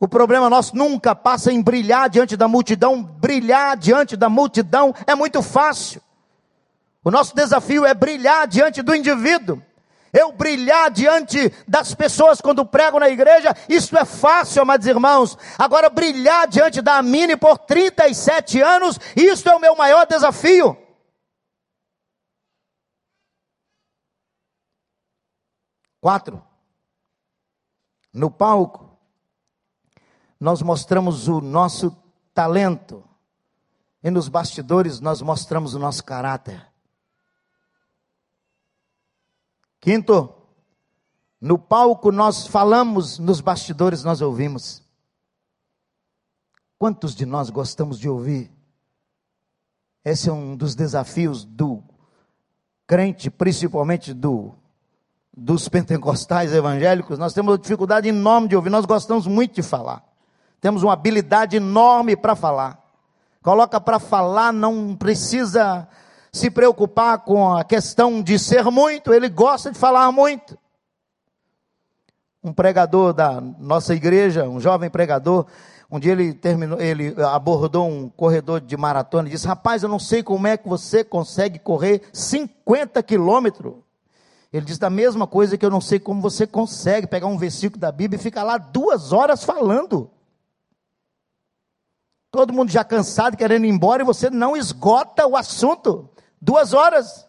O 0.00 0.08
problema 0.08 0.50
nosso 0.50 0.74
nunca 0.76 1.14
passa 1.14 1.52
em 1.52 1.62
brilhar 1.62 2.08
diante 2.10 2.36
da 2.36 2.48
multidão. 2.48 3.02
Brilhar 3.02 3.76
diante 3.76 4.16
da 4.16 4.28
multidão 4.28 4.92
é 5.06 5.14
muito 5.14 5.42
fácil. 5.42 6.02
O 7.02 7.10
nosso 7.10 7.34
desafio 7.34 7.84
é 7.84 7.94
brilhar 7.94 8.46
diante 8.46 8.82
do 8.82 8.94
indivíduo. 8.94 9.62
Eu 10.12 10.32
brilhar 10.32 10.90
diante 10.90 11.50
das 11.68 11.94
pessoas 11.94 12.40
quando 12.40 12.66
prego 12.66 12.98
na 12.98 13.08
igreja, 13.08 13.54
isso 13.68 13.96
é 13.96 14.04
fácil, 14.04 14.62
amados 14.62 14.86
irmãos. 14.86 15.38
Agora, 15.56 15.88
brilhar 15.88 16.48
diante 16.48 16.82
da 16.82 17.00
Mini 17.00 17.36
por 17.36 17.58
37 17.58 18.60
anos, 18.60 18.98
isso 19.14 19.48
é 19.48 19.54
o 19.54 19.60
meu 19.60 19.76
maior 19.76 20.06
desafio. 20.06 20.76
Quatro. 26.00 26.42
No 28.12 28.30
palco, 28.30 28.98
nós 30.40 30.60
mostramos 30.60 31.28
o 31.28 31.40
nosso 31.40 31.96
talento, 32.34 33.04
e 34.02 34.10
nos 34.10 34.28
bastidores, 34.28 34.98
nós 34.98 35.22
mostramos 35.22 35.74
o 35.74 35.78
nosso 35.78 36.02
caráter. 36.02 36.69
Quinto, 39.80 40.32
no 41.40 41.58
palco 41.58 42.12
nós 42.12 42.46
falamos, 42.46 43.18
nos 43.18 43.40
bastidores 43.40 44.04
nós 44.04 44.20
ouvimos. 44.20 44.82
Quantos 46.78 47.14
de 47.14 47.24
nós 47.24 47.48
gostamos 47.50 47.98
de 47.98 48.08
ouvir? 48.08 48.50
Esse 50.04 50.28
é 50.28 50.32
um 50.32 50.56
dos 50.56 50.74
desafios 50.74 51.44
do 51.44 51.82
crente, 52.86 53.30
principalmente 53.30 54.12
do 54.12 54.54
dos 55.34 55.68
pentecostais 55.68 56.52
evangélicos. 56.52 57.18
Nós 57.18 57.32
temos 57.32 57.52
uma 57.52 57.58
dificuldade 57.58 58.08
enorme 58.08 58.48
de 58.48 58.56
ouvir, 58.56 58.68
nós 58.68 58.84
gostamos 58.84 59.26
muito 59.26 59.54
de 59.54 59.62
falar. 59.62 60.04
Temos 60.60 60.82
uma 60.82 60.92
habilidade 60.92 61.56
enorme 61.56 62.16
para 62.16 62.36
falar. 62.36 62.78
Coloca 63.42 63.80
para 63.80 63.98
falar, 63.98 64.52
não 64.52 64.94
precisa 64.94 65.88
se 66.32 66.50
preocupar 66.50 67.18
com 67.18 67.56
a 67.56 67.64
questão 67.64 68.22
de 68.22 68.38
ser 68.38 68.64
muito, 68.64 69.12
ele 69.12 69.28
gosta 69.28 69.70
de 69.70 69.78
falar 69.78 70.10
muito. 70.12 70.56
Um 72.42 72.52
pregador 72.52 73.12
da 73.12 73.40
nossa 73.40 73.94
igreja, 73.94 74.48
um 74.48 74.60
jovem 74.60 74.88
pregador, 74.88 75.46
um 75.90 75.98
dia 75.98 76.12
ele 76.12 76.32
terminou, 76.32 76.80
ele 76.80 77.14
abordou 77.22 77.88
um 77.88 78.08
corredor 78.08 78.60
de 78.60 78.76
maratona 78.76 79.28
e 79.28 79.32
disse: 79.32 79.46
Rapaz, 79.46 79.82
eu 79.82 79.88
não 79.88 79.98
sei 79.98 80.22
como 80.22 80.46
é 80.46 80.56
que 80.56 80.68
você 80.68 81.02
consegue 81.02 81.58
correr 81.58 82.02
50 82.12 83.02
quilômetros. 83.02 83.74
Ele 84.52 84.64
disse 84.64 84.84
a 84.84 84.90
mesma 84.90 85.26
coisa 85.26 85.56
que 85.56 85.64
eu 85.64 85.70
não 85.70 85.80
sei 85.80 85.98
como 85.98 86.20
você 86.20 86.46
consegue 86.46 87.06
pegar 87.06 87.26
um 87.26 87.38
versículo 87.38 87.80
da 87.80 87.92
Bíblia 87.92 88.18
e 88.18 88.22
ficar 88.22 88.42
lá 88.42 88.58
duas 88.58 89.12
horas 89.12 89.44
falando. 89.44 90.10
Todo 92.32 92.52
mundo 92.52 92.70
já 92.70 92.84
cansado, 92.84 93.36
querendo 93.36 93.64
ir 93.64 93.68
embora, 93.68 94.02
e 94.02 94.06
você 94.06 94.30
não 94.30 94.56
esgota 94.56 95.26
o 95.26 95.36
assunto. 95.36 96.08
Duas 96.40 96.72
horas. 96.72 97.26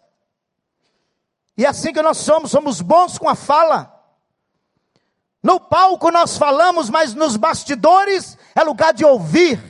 E 1.56 1.64
é 1.64 1.68
assim 1.68 1.92
que 1.92 2.00
nós 2.00 2.18
somos, 2.18 2.50
somos 2.50 2.80
bons 2.80 3.18
com 3.18 3.28
a 3.28 3.34
fala. 3.34 3.92
No 5.42 5.58
palco 5.58 6.10
nós 6.10 6.38
falamos, 6.38 6.88
mas 6.88 7.14
nos 7.14 7.36
bastidores 7.36 8.38
é 8.54 8.62
lugar 8.62 8.94
de 8.94 9.04
ouvir, 9.04 9.60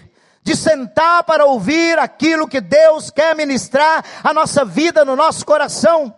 de 0.43 0.55
sentar 0.55 1.25
para 1.25 1.47
ouvir 1.47 1.99
aquilo 1.99 2.47
que 2.47 2.61
Deus 2.61 3.11
quer 3.11 3.35
ministrar 3.35 4.05
a 4.23 4.35
nossa 4.35 4.65
vida, 4.65 5.05
no 5.05 5.17
nosso 5.17 5.47
coração. 5.47 6.15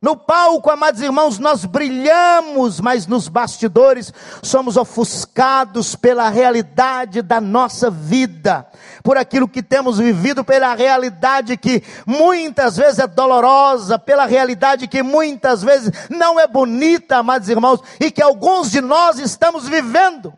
No 0.00 0.14
palco, 0.14 0.70
amados 0.70 1.00
irmãos, 1.00 1.38
nós 1.38 1.64
brilhamos, 1.64 2.80
mas 2.80 3.06
nos 3.08 3.28
bastidores 3.28 4.12
somos 4.40 4.76
ofuscados 4.76 5.96
pela 5.96 6.28
realidade 6.28 7.22
da 7.22 7.40
nossa 7.40 7.90
vida, 7.90 8.68
por 9.06 9.16
aquilo 9.16 9.46
que 9.46 9.62
temos 9.62 9.98
vivido, 9.98 10.42
pela 10.42 10.74
realidade 10.74 11.56
que 11.56 11.80
muitas 12.04 12.76
vezes 12.76 12.98
é 12.98 13.06
dolorosa, 13.06 14.00
pela 14.00 14.26
realidade 14.26 14.88
que 14.88 15.00
muitas 15.00 15.62
vezes 15.62 15.92
não 16.10 16.40
é 16.40 16.48
bonita, 16.48 17.18
amados 17.18 17.48
irmãos, 17.48 17.80
e 18.00 18.10
que 18.10 18.20
alguns 18.20 18.68
de 18.68 18.80
nós 18.80 19.20
estamos 19.20 19.68
vivendo. 19.68 20.36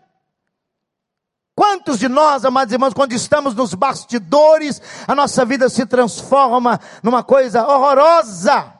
Quantos 1.54 1.98
de 1.98 2.08
nós, 2.10 2.44
amados 2.44 2.70
irmãos, 2.70 2.92
quando 2.92 3.14
estamos 3.14 3.54
nos 3.54 3.72
bastidores, 3.72 4.82
a 5.06 5.14
nossa 5.14 5.46
vida 5.46 5.70
se 5.70 5.86
transforma 5.86 6.78
numa 7.02 7.24
coisa 7.24 7.66
horrorosa? 7.66 8.74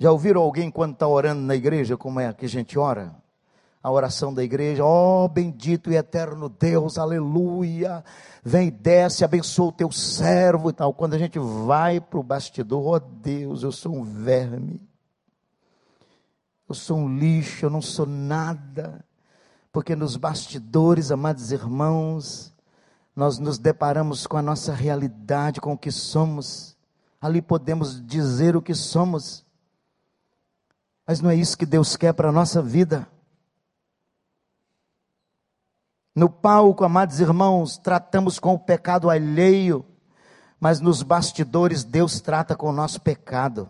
Já 0.00 0.10
ouviram 0.10 0.40
alguém 0.40 0.70
quando 0.70 0.94
está 0.94 1.06
orando 1.06 1.42
na 1.42 1.54
igreja, 1.54 1.94
como 1.94 2.20
é 2.20 2.32
que 2.32 2.46
a 2.46 2.48
gente 2.48 2.78
ora? 2.78 3.22
A 3.84 3.90
oração 3.90 4.32
da 4.32 4.42
igreja, 4.42 4.82
ó 4.82 5.26
oh, 5.26 5.28
bendito 5.28 5.92
e 5.92 5.96
eterno 5.96 6.48
Deus, 6.48 6.96
aleluia, 6.96 8.02
vem 8.42 8.70
desce, 8.70 9.26
abençoa 9.26 9.66
o 9.66 9.72
teu 9.72 9.92
servo 9.92 10.70
e 10.70 10.72
tal. 10.72 10.94
Quando 10.94 11.12
a 11.12 11.18
gente 11.18 11.38
vai 11.38 12.00
para 12.00 12.18
o 12.18 12.22
bastidor, 12.22 12.86
ó 12.86 12.94
oh, 12.94 12.98
Deus, 12.98 13.62
eu 13.62 13.70
sou 13.70 13.94
um 13.94 14.02
verme, 14.02 14.80
eu 16.66 16.74
sou 16.74 16.96
um 16.96 17.18
lixo, 17.18 17.66
eu 17.66 17.68
não 17.68 17.82
sou 17.82 18.06
nada, 18.06 19.04
porque 19.70 19.94
nos 19.94 20.16
bastidores, 20.16 21.10
amados 21.10 21.52
irmãos, 21.52 22.54
nós 23.14 23.38
nos 23.38 23.58
deparamos 23.58 24.26
com 24.26 24.38
a 24.38 24.42
nossa 24.42 24.72
realidade, 24.72 25.60
com 25.60 25.74
o 25.74 25.78
que 25.78 25.92
somos, 25.92 26.74
ali 27.20 27.42
podemos 27.42 28.02
dizer 28.02 28.56
o 28.56 28.62
que 28.62 28.74
somos, 28.74 29.44
mas 31.06 31.20
não 31.20 31.28
é 31.28 31.36
isso 31.36 31.58
que 31.58 31.66
Deus 31.66 31.98
quer 31.98 32.14
para 32.14 32.30
a 32.30 32.32
nossa 32.32 32.62
vida. 32.62 33.06
No 36.14 36.30
palco, 36.30 36.84
amados 36.84 37.18
irmãos, 37.18 37.76
tratamos 37.76 38.38
com 38.38 38.54
o 38.54 38.58
pecado 38.58 39.10
alheio, 39.10 39.84
mas 40.60 40.80
nos 40.80 41.02
bastidores 41.02 41.82
Deus 41.82 42.20
trata 42.20 42.54
com 42.54 42.68
o 42.68 42.72
nosso 42.72 43.00
pecado. 43.00 43.68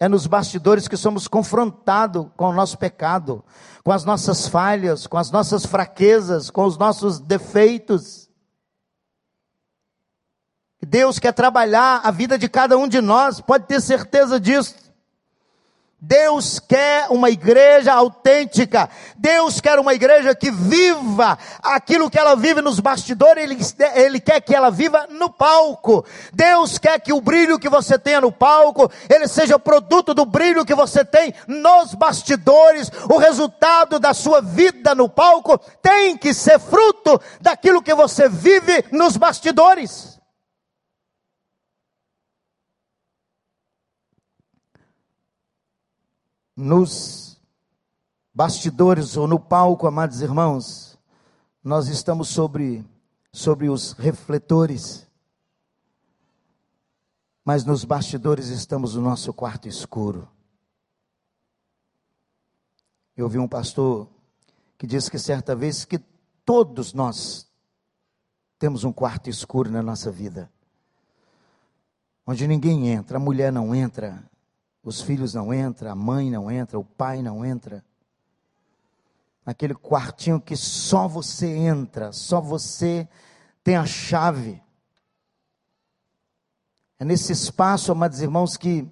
É 0.00 0.08
nos 0.08 0.26
bastidores 0.26 0.88
que 0.88 0.96
somos 0.96 1.28
confrontados 1.28 2.26
com 2.36 2.46
o 2.46 2.52
nosso 2.52 2.76
pecado, 2.78 3.44
com 3.84 3.92
as 3.92 4.04
nossas 4.04 4.48
falhas, 4.48 5.06
com 5.06 5.18
as 5.18 5.30
nossas 5.30 5.64
fraquezas, 5.64 6.50
com 6.50 6.64
os 6.64 6.76
nossos 6.76 7.20
defeitos. 7.20 8.28
Deus 10.82 11.18
quer 11.18 11.32
trabalhar 11.32 12.00
a 12.02 12.10
vida 12.10 12.36
de 12.38 12.48
cada 12.48 12.76
um 12.76 12.88
de 12.88 13.00
nós, 13.00 13.40
pode 13.40 13.66
ter 13.66 13.80
certeza 13.80 14.40
disso. 14.40 14.89
Deus 16.02 16.58
quer 16.58 17.08
uma 17.10 17.28
igreja 17.28 17.92
autêntica. 17.92 18.88
Deus 19.18 19.60
quer 19.60 19.78
uma 19.78 19.92
igreja 19.92 20.34
que 20.34 20.50
viva 20.50 21.38
aquilo 21.62 22.08
que 22.08 22.18
ela 22.18 22.34
vive 22.34 22.62
nos 22.62 22.80
bastidores, 22.80 23.44
ele, 23.44 23.58
ele, 23.94 24.20
quer 24.20 24.40
que 24.40 24.54
ela 24.54 24.70
viva 24.70 25.06
no 25.10 25.28
palco. 25.28 26.02
Deus 26.32 26.78
quer 26.78 26.98
que 27.00 27.12
o 27.12 27.20
brilho 27.20 27.58
que 27.58 27.68
você 27.68 27.98
tenha 27.98 28.20
no 28.20 28.32
palco, 28.32 28.90
ele 29.10 29.28
seja 29.28 29.58
produto 29.58 30.14
do 30.14 30.24
brilho 30.24 30.64
que 30.64 30.74
você 30.74 31.04
tem 31.04 31.34
nos 31.46 31.94
bastidores. 31.94 32.90
O 33.10 33.18
resultado 33.18 33.98
da 33.98 34.14
sua 34.14 34.40
vida 34.40 34.94
no 34.94 35.06
palco 35.06 35.58
tem 35.82 36.16
que 36.16 36.32
ser 36.32 36.58
fruto 36.58 37.20
daquilo 37.42 37.82
que 37.82 37.94
você 37.94 38.26
vive 38.26 38.86
nos 38.90 39.18
bastidores. 39.18 40.09
Nos 46.60 47.40
bastidores 48.34 49.16
ou 49.16 49.26
no 49.26 49.40
palco, 49.40 49.86
amados 49.86 50.20
irmãos, 50.20 50.98
nós 51.64 51.88
estamos 51.88 52.28
sobre, 52.28 52.84
sobre 53.32 53.68
os 53.68 53.92
refletores, 53.92 55.06
mas 57.44 57.64
nos 57.64 57.84
bastidores 57.84 58.48
estamos 58.48 58.94
no 58.94 59.00
nosso 59.00 59.32
quarto 59.32 59.68
escuro. 59.68 60.28
Eu 63.16 63.28
vi 63.28 63.38
um 63.38 63.48
pastor 63.48 64.08
que 64.78 64.86
disse 64.86 65.10
que 65.10 65.18
certa 65.18 65.56
vez 65.56 65.84
que 65.84 65.98
todos 66.44 66.92
nós 66.92 67.50
temos 68.58 68.84
um 68.84 68.92
quarto 68.92 69.30
escuro 69.30 69.70
na 69.70 69.82
nossa 69.82 70.10
vida, 70.10 70.50
onde 72.26 72.46
ninguém 72.46 72.88
entra, 72.88 73.16
a 73.16 73.20
mulher 73.20 73.50
não 73.50 73.74
entra, 73.74 74.29
os 74.82 75.00
filhos 75.00 75.34
não 75.34 75.52
entram, 75.52 75.90
a 75.90 75.94
mãe 75.94 76.30
não 76.30 76.50
entra, 76.50 76.78
o 76.78 76.84
pai 76.84 77.22
não 77.22 77.44
entra. 77.44 77.84
Aquele 79.44 79.74
quartinho 79.74 80.40
que 80.40 80.56
só 80.56 81.08
você 81.08 81.46
entra, 81.46 82.12
só 82.12 82.40
você 82.40 83.08
tem 83.62 83.76
a 83.76 83.84
chave. 83.84 84.62
É 86.98 87.04
nesse 87.04 87.32
espaço, 87.32 87.92
amados 87.92 88.20
irmãos, 88.20 88.56
que 88.56 88.88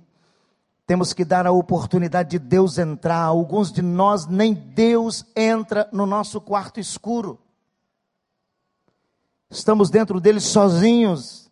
temos 0.87 1.13
que 1.13 1.25
dar 1.25 1.47
a 1.47 1.53
oportunidade 1.53 2.31
de 2.31 2.39
Deus 2.39 2.79
entrar. 2.79 3.23
Alguns 3.23 3.71
de 3.71 3.83
nós, 3.83 4.27
nem 4.27 4.55
Deus 4.55 5.25
entra 5.37 5.89
no 5.93 6.07
nosso 6.07 6.41
quarto 6.41 6.81
escuro. 6.81 7.39
Estamos 9.51 9.91
dentro 9.91 10.21
dele 10.21 10.41
sozinhos, 10.41 11.48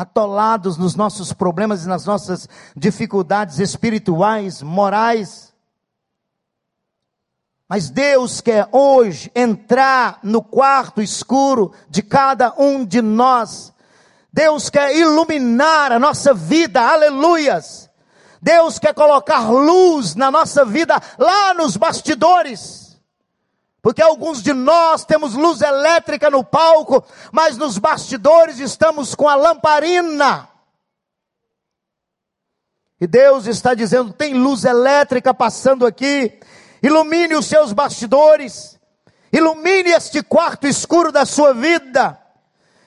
atolados 0.00 0.78
nos 0.78 0.94
nossos 0.94 1.30
problemas 1.30 1.84
e 1.84 1.88
nas 1.88 2.06
nossas 2.06 2.48
dificuldades 2.74 3.58
espirituais, 3.58 4.62
morais. 4.62 5.52
Mas 7.68 7.90
Deus 7.90 8.40
quer 8.40 8.66
hoje 8.72 9.30
entrar 9.34 10.18
no 10.22 10.42
quarto 10.42 11.02
escuro 11.02 11.72
de 11.90 12.02
cada 12.02 12.54
um 12.56 12.82
de 12.82 13.02
nós. 13.02 13.74
Deus 14.32 14.70
quer 14.70 14.96
iluminar 14.96 15.92
a 15.92 15.98
nossa 15.98 16.32
vida, 16.32 16.80
aleluias. 16.80 17.90
Deus 18.40 18.78
quer 18.78 18.94
colocar 18.94 19.50
luz 19.50 20.14
na 20.14 20.30
nossa 20.30 20.64
vida 20.64 20.98
lá 21.18 21.52
nos 21.52 21.76
bastidores. 21.76 22.79
Porque 23.82 24.02
alguns 24.02 24.42
de 24.42 24.52
nós 24.52 25.04
temos 25.04 25.34
luz 25.34 25.62
elétrica 25.62 26.30
no 26.30 26.44
palco, 26.44 27.02
mas 27.32 27.56
nos 27.56 27.78
bastidores 27.78 28.58
estamos 28.58 29.14
com 29.14 29.28
a 29.28 29.34
lamparina. 29.34 30.48
E 33.00 33.06
Deus 33.06 33.46
está 33.46 33.72
dizendo: 33.72 34.12
tem 34.12 34.34
luz 34.34 34.64
elétrica 34.64 35.32
passando 35.32 35.86
aqui, 35.86 36.38
ilumine 36.82 37.34
os 37.34 37.46
seus 37.46 37.72
bastidores, 37.72 38.78
ilumine 39.32 39.90
este 39.90 40.22
quarto 40.22 40.66
escuro 40.66 41.10
da 41.10 41.24
sua 41.24 41.54
vida, 41.54 42.20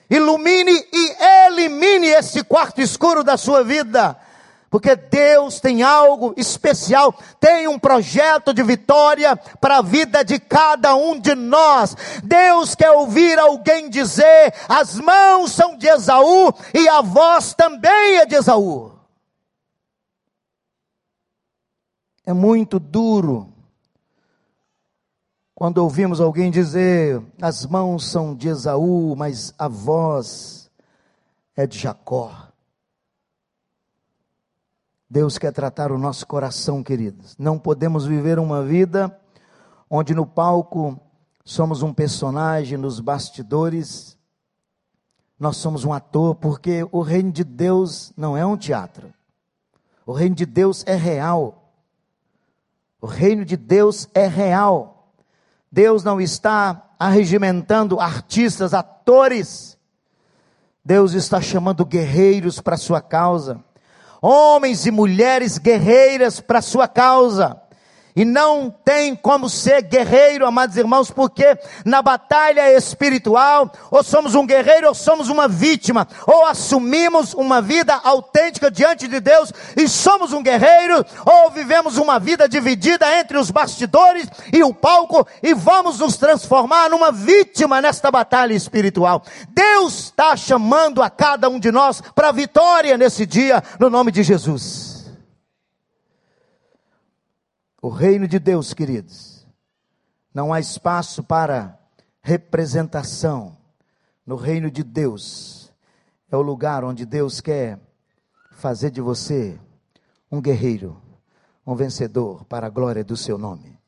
ilumine 0.08 0.72
e 0.92 1.16
elimine 1.48 2.06
este 2.06 2.44
quarto 2.44 2.80
escuro 2.80 3.24
da 3.24 3.36
sua 3.36 3.64
vida 3.64 4.16
porque 4.74 4.96
Deus 4.96 5.60
tem 5.60 5.84
algo 5.84 6.34
especial, 6.36 7.14
tem 7.38 7.68
um 7.68 7.78
projeto 7.78 8.52
de 8.52 8.60
vitória 8.60 9.36
para 9.60 9.78
a 9.78 9.82
vida 9.82 10.24
de 10.24 10.40
cada 10.40 10.96
um 10.96 11.16
de 11.16 11.32
nós. 11.36 11.96
Deus 12.24 12.74
quer 12.74 12.90
ouvir 12.90 13.38
alguém 13.38 13.88
dizer: 13.88 14.52
as 14.68 14.98
mãos 14.98 15.52
são 15.52 15.76
de 15.78 15.86
Esaú 15.86 16.52
e 16.74 16.88
a 16.88 17.00
voz 17.02 17.54
também 17.54 18.16
é 18.16 18.26
de 18.26 18.34
Esaú. 18.34 18.98
É 22.26 22.32
muito 22.32 22.80
duro 22.80 23.52
quando 25.54 25.78
ouvimos 25.78 26.20
alguém 26.20 26.50
dizer: 26.50 27.22
as 27.40 27.64
mãos 27.64 28.10
são 28.10 28.34
de 28.34 28.48
Esaú, 28.48 29.14
mas 29.16 29.54
a 29.56 29.68
voz 29.68 30.68
é 31.54 31.64
de 31.64 31.78
Jacó. 31.78 32.53
Deus 35.08 35.38
quer 35.38 35.52
tratar 35.52 35.92
o 35.92 35.98
nosso 35.98 36.26
coração, 36.26 36.82
queridos. 36.82 37.36
Não 37.38 37.58
podemos 37.58 38.06
viver 38.06 38.38
uma 38.38 38.62
vida 38.62 39.16
onde 39.88 40.14
no 40.14 40.26
palco 40.26 40.98
somos 41.44 41.82
um 41.82 41.92
personagem, 41.92 42.78
nos 42.78 43.00
bastidores 43.00 44.18
nós 45.38 45.56
somos 45.56 45.84
um 45.84 45.92
ator, 45.92 46.34
porque 46.36 46.86
o 46.90 47.02
reino 47.02 47.30
de 47.30 47.44
Deus 47.44 48.12
não 48.16 48.36
é 48.36 48.46
um 48.46 48.56
teatro. 48.56 49.12
O 50.06 50.12
reino 50.12 50.34
de 50.34 50.46
Deus 50.46 50.84
é 50.86 50.94
real. 50.94 51.72
O 53.00 53.06
reino 53.06 53.44
de 53.44 53.56
Deus 53.56 54.08
é 54.14 54.26
real. 54.26 55.12
Deus 55.70 56.04
não 56.04 56.20
está 56.20 56.94
arregimentando 56.98 58.00
artistas, 58.00 58.72
atores. 58.72 59.76
Deus 60.84 61.12
está 61.12 61.40
chamando 61.40 61.84
guerreiros 61.84 62.60
para 62.60 62.76
a 62.76 62.78
sua 62.78 63.02
causa 63.02 63.62
homens 64.26 64.86
e 64.86 64.90
mulheres 64.90 65.58
guerreiras 65.58 66.40
para 66.40 66.62
sua 66.62 66.88
causa. 66.88 67.60
E 68.16 68.24
não 68.24 68.70
tem 68.84 69.16
como 69.16 69.50
ser 69.50 69.82
guerreiro, 69.82 70.46
amados 70.46 70.76
irmãos, 70.76 71.10
porque 71.10 71.58
na 71.84 72.00
batalha 72.00 72.72
espiritual, 72.76 73.72
ou 73.90 74.04
somos 74.04 74.36
um 74.36 74.46
guerreiro 74.46 74.86
ou 74.86 74.94
somos 74.94 75.28
uma 75.28 75.48
vítima, 75.48 76.06
ou 76.24 76.46
assumimos 76.46 77.34
uma 77.34 77.60
vida 77.60 77.92
autêntica 78.04 78.70
diante 78.70 79.08
de 79.08 79.18
Deus 79.18 79.52
e 79.76 79.88
somos 79.88 80.32
um 80.32 80.44
guerreiro, 80.44 81.04
ou 81.26 81.50
vivemos 81.50 81.98
uma 81.98 82.20
vida 82.20 82.48
dividida 82.48 83.18
entre 83.18 83.36
os 83.36 83.50
bastidores 83.50 84.28
e 84.52 84.62
o 84.62 84.72
palco 84.72 85.26
e 85.42 85.52
vamos 85.52 85.98
nos 85.98 86.16
transformar 86.16 86.88
numa 86.90 87.10
vítima 87.10 87.82
nesta 87.82 88.12
batalha 88.12 88.54
espiritual. 88.54 89.24
Deus 89.48 90.04
está 90.04 90.36
chamando 90.36 91.02
a 91.02 91.10
cada 91.10 91.48
um 91.48 91.58
de 91.58 91.72
nós 91.72 92.00
para 92.14 92.28
a 92.28 92.32
vitória 92.32 92.96
nesse 92.96 93.26
dia, 93.26 93.60
no 93.80 93.90
nome 93.90 94.12
de 94.12 94.22
Jesus. 94.22 94.93
O 97.84 97.90
reino 97.90 98.26
de 98.26 98.38
Deus, 98.38 98.72
queridos, 98.72 99.46
não 100.32 100.54
há 100.54 100.58
espaço 100.58 101.22
para 101.22 101.78
representação. 102.22 103.58
No 104.24 104.36
reino 104.36 104.70
de 104.70 104.82
Deus, 104.82 105.70
é 106.30 106.34
o 106.34 106.40
lugar 106.40 106.82
onde 106.82 107.04
Deus 107.04 107.42
quer 107.42 107.78
fazer 108.52 108.90
de 108.90 109.02
você 109.02 109.60
um 110.32 110.40
guerreiro, 110.40 110.98
um 111.66 111.74
vencedor 111.74 112.46
para 112.46 112.68
a 112.68 112.70
glória 112.70 113.04
do 113.04 113.18
seu 113.18 113.36
nome. 113.36 113.78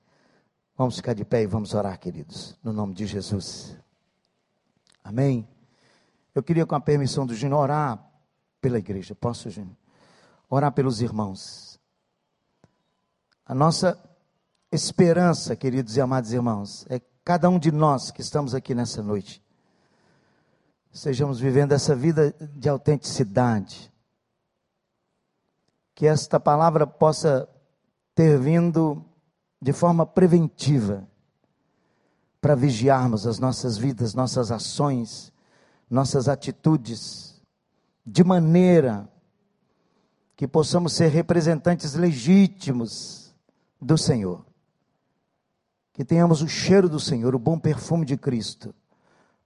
Vamos 0.76 0.96
ficar 0.96 1.14
de 1.14 1.24
pé 1.24 1.44
e 1.44 1.46
vamos 1.46 1.72
orar, 1.72 1.98
queridos, 1.98 2.54
no 2.62 2.74
nome 2.74 2.92
de 2.92 3.06
Jesus. 3.06 3.78
Amém. 5.02 5.48
Eu 6.34 6.42
queria, 6.42 6.66
com 6.66 6.74
a 6.74 6.80
permissão 6.80 7.24
do 7.24 7.34
Júnior, 7.34 7.60
orar 7.60 8.06
pela 8.60 8.76
igreja. 8.76 9.14
Posso, 9.14 9.48
Júnior? 9.48 9.74
Orar 10.50 10.70
pelos 10.72 11.00
irmãos. 11.00 11.65
A 13.48 13.54
nossa 13.54 13.96
esperança, 14.72 15.54
queridos 15.54 15.96
e 15.96 16.00
amados 16.00 16.32
irmãos, 16.32 16.84
é 16.90 17.00
cada 17.24 17.48
um 17.48 17.60
de 17.60 17.70
nós 17.70 18.10
que 18.10 18.20
estamos 18.20 18.56
aqui 18.56 18.74
nessa 18.74 19.04
noite, 19.04 19.40
estejamos 20.92 21.38
vivendo 21.38 21.70
essa 21.70 21.94
vida 21.94 22.34
de 22.56 22.68
autenticidade. 22.68 23.92
Que 25.94 26.08
esta 26.08 26.40
palavra 26.40 26.88
possa 26.88 27.48
ter 28.16 28.36
vindo 28.36 29.04
de 29.62 29.72
forma 29.72 30.04
preventiva 30.04 31.06
para 32.40 32.56
vigiarmos 32.56 33.28
as 33.28 33.38
nossas 33.38 33.78
vidas, 33.78 34.12
nossas 34.12 34.50
ações, 34.50 35.32
nossas 35.88 36.28
atitudes, 36.28 37.40
de 38.04 38.24
maneira 38.24 39.08
que 40.34 40.48
possamos 40.48 40.94
ser 40.94 41.08
representantes 41.08 41.94
legítimos 41.94 43.25
do 43.80 43.96
Senhor. 43.96 44.44
Que 45.92 46.04
tenhamos 46.04 46.42
o 46.42 46.48
cheiro 46.48 46.88
do 46.88 47.00
Senhor, 47.00 47.34
o 47.34 47.38
bom 47.38 47.58
perfume 47.58 48.04
de 48.04 48.16
Cristo. 48.16 48.74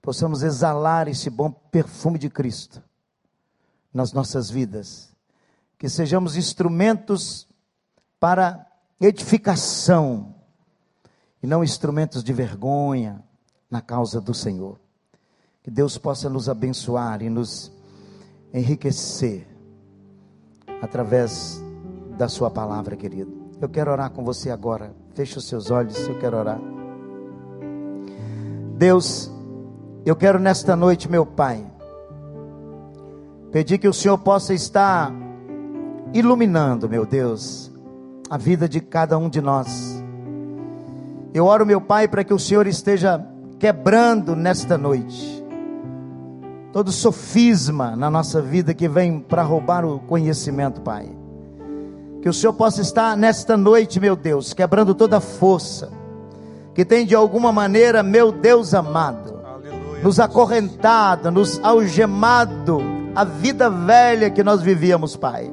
Possamos 0.01 0.43
exalar 0.43 1.07
esse 1.07 1.29
bom 1.29 1.51
perfume 1.51 2.17
de 2.17 2.29
Cristo 2.29 2.81
nas 3.93 4.11
nossas 4.11 4.49
vidas. 4.49 5.15
Que 5.77 5.87
sejamos 5.87 6.35
instrumentos 6.35 7.47
para 8.19 8.67
edificação 8.99 10.35
e 11.41 11.47
não 11.47 11.63
instrumentos 11.63 12.23
de 12.23 12.33
vergonha 12.33 13.23
na 13.69 13.81
causa 13.81 14.21
do 14.21 14.33
Senhor. 14.33 14.79
Que 15.63 15.71
Deus 15.71 15.97
possa 15.97 16.29
nos 16.29 16.49
abençoar 16.49 17.21
e 17.21 17.29
nos 17.29 17.71
enriquecer 18.53 19.47
através 20.81 21.61
da 22.17 22.27
Sua 22.27 22.49
palavra, 22.49 22.95
querido. 22.95 23.40
Eu 23.61 23.69
quero 23.69 23.91
orar 23.91 24.09
com 24.09 24.23
você 24.23 24.49
agora. 24.49 24.91
Feche 25.13 25.37
os 25.37 25.47
seus 25.47 25.69
olhos, 25.69 26.07
eu 26.07 26.17
quero 26.17 26.35
orar. 26.35 26.59
Deus, 28.75 29.31
eu 30.03 30.15
quero 30.15 30.39
nesta 30.39 30.75
noite, 30.75 31.09
meu 31.09 31.25
Pai, 31.25 31.63
pedir 33.51 33.77
que 33.77 33.87
o 33.87 33.93
Senhor 33.93 34.17
possa 34.17 34.53
estar 34.53 35.13
iluminando, 36.11 36.89
meu 36.89 37.05
Deus, 37.05 37.71
a 38.27 38.37
vida 38.37 38.67
de 38.67 38.81
cada 38.81 39.17
um 39.17 39.29
de 39.29 39.39
nós. 39.39 40.03
Eu 41.31 41.45
oro, 41.45 41.63
meu 41.63 41.79
Pai, 41.79 42.07
para 42.07 42.23
que 42.23 42.33
o 42.33 42.39
Senhor 42.39 42.65
esteja 42.65 43.23
quebrando 43.59 44.35
nesta 44.35 44.75
noite 44.75 45.41
todo 46.71 46.91
sofisma 46.91 47.95
na 47.95 48.09
nossa 48.09 48.41
vida 48.41 48.73
que 48.73 48.87
vem 48.87 49.19
para 49.19 49.43
roubar 49.43 49.85
o 49.85 49.99
conhecimento, 49.99 50.81
Pai. 50.81 51.20
Que 52.21 52.29
o 52.29 52.33
Senhor 52.33 52.53
possa 52.53 52.81
estar 52.81 53.17
nesta 53.17 53.57
noite, 53.57 53.99
meu 53.99 54.15
Deus, 54.15 54.53
quebrando 54.53 54.93
toda 54.93 55.19
força 55.19 55.91
que 56.73 56.85
tem 56.85 57.05
de 57.05 57.15
alguma 57.15 57.51
maneira, 57.51 58.03
meu 58.03 58.31
Deus 58.31 58.73
amado, 58.73 59.41
Aleluia. 59.43 60.03
nos 60.03 60.19
acorrentado, 60.19 61.31
nos 61.31 61.59
algemado 61.63 62.79
a 63.15 63.23
vida 63.23 63.69
velha 63.69 64.29
que 64.29 64.43
nós 64.43 64.61
vivíamos, 64.61 65.17
Pai. 65.17 65.51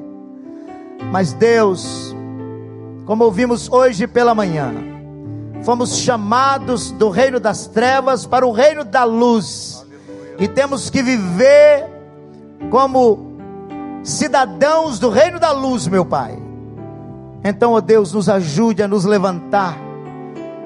Mas 1.11 1.33
Deus, 1.33 2.15
como 3.05 3.23
ouvimos 3.25 3.69
hoje 3.69 4.07
pela 4.07 4.35
manhã, 4.35 4.71
fomos 5.63 5.97
chamados 5.97 6.91
do 6.91 7.09
reino 7.09 7.39
das 7.39 7.67
trevas 7.67 8.25
para 8.25 8.45
o 8.45 8.51
reino 8.51 8.85
da 8.85 9.03
luz. 9.03 9.83
Aleluia. 9.83 10.35
E 10.39 10.47
temos 10.47 10.89
que 10.89 11.01
viver 11.01 11.85
como 12.69 13.33
cidadãos 14.03 14.99
do 14.99 15.09
reino 15.09 15.39
da 15.39 15.51
luz, 15.51 15.87
meu 15.87 16.05
Pai 16.05 16.48
Então, 17.43 17.73
ó 17.73 17.81
Deus, 17.81 18.13
nos 18.13 18.27
ajude 18.27 18.83
a 18.83 18.87
nos 18.87 19.05
levantar. 19.05 19.77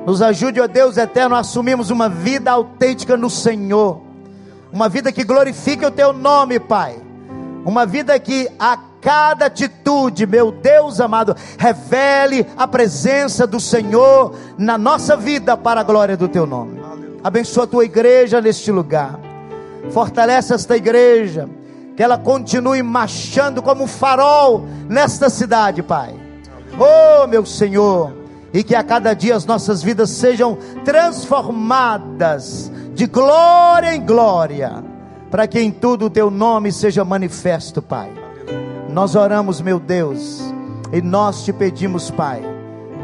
Nos 0.05 0.21
ajude, 0.21 0.59
ó 0.59 0.67
Deus 0.67 0.97
eterno, 0.97 1.35
a 1.35 1.39
assumirmos 1.39 1.89
uma 1.89 2.09
vida 2.09 2.51
autêntica 2.51 3.15
no 3.15 3.29
Senhor. 3.29 4.01
Uma 4.71 4.89
vida 4.89 5.11
que 5.11 5.23
glorifique 5.23 5.85
o 5.85 5.91
teu 5.91 6.11
nome, 6.11 6.59
Pai. 6.59 6.99
Uma 7.65 7.85
vida 7.85 8.19
que 8.19 8.49
a 8.59 8.77
cada 8.99 9.45
atitude, 9.45 10.25
meu 10.25 10.51
Deus 10.51 10.99
amado, 10.99 11.35
revele 11.57 12.45
a 12.57 12.67
presença 12.67 13.45
do 13.45 13.59
Senhor 13.59 14.35
na 14.57 14.77
nossa 14.77 15.15
vida 15.15 15.55
para 15.55 15.81
a 15.81 15.83
glória 15.83 16.17
do 16.17 16.27
teu 16.27 16.45
nome. 16.45 16.81
Abençoa 17.23 17.65
a 17.65 17.67
tua 17.67 17.85
igreja 17.85 18.41
neste 18.41 18.71
lugar. 18.71 19.19
Fortalece 19.91 20.53
esta 20.53 20.75
igreja, 20.75 21.49
que 21.95 22.01
ela 22.01 22.17
continue 22.17 22.81
marchando 22.81 23.61
como 23.61 23.83
um 23.83 23.87
farol 23.87 24.65
nesta 24.89 25.29
cidade, 25.29 25.83
Pai. 25.83 26.22
Oh, 26.79 27.27
meu 27.27 27.45
Senhor, 27.45 28.13
e 28.53 28.63
que 28.63 28.75
a 28.75 28.83
cada 28.83 29.13
dia 29.13 29.35
as 29.35 29.45
nossas 29.45 29.83
vidas 29.83 30.09
sejam 30.09 30.57
transformadas 30.83 32.71
de 32.93 33.07
glória 33.07 33.95
em 33.95 34.05
glória, 34.05 34.83
para 35.31 35.47
que 35.47 35.59
em 35.59 35.71
tudo 35.71 36.05
o 36.05 36.09
teu 36.09 36.29
nome 36.29 36.71
seja 36.71 37.03
manifesto, 37.03 37.81
Pai. 37.81 38.11
Nós 38.89 39.15
oramos, 39.15 39.59
meu 39.59 39.79
Deus, 39.79 40.41
e 40.91 41.01
nós 41.01 41.43
te 41.43 41.51
pedimos, 41.51 42.11
Pai, 42.11 42.41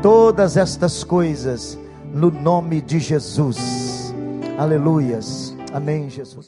todas 0.02 0.56
estas 0.56 1.04
coisas 1.04 1.78
no 2.14 2.30
nome 2.30 2.82
de 2.82 3.00
Jesus. 3.00 4.14
Aleluias. 4.58 5.56
Amém, 5.74 6.10
Jesus. 6.10 6.38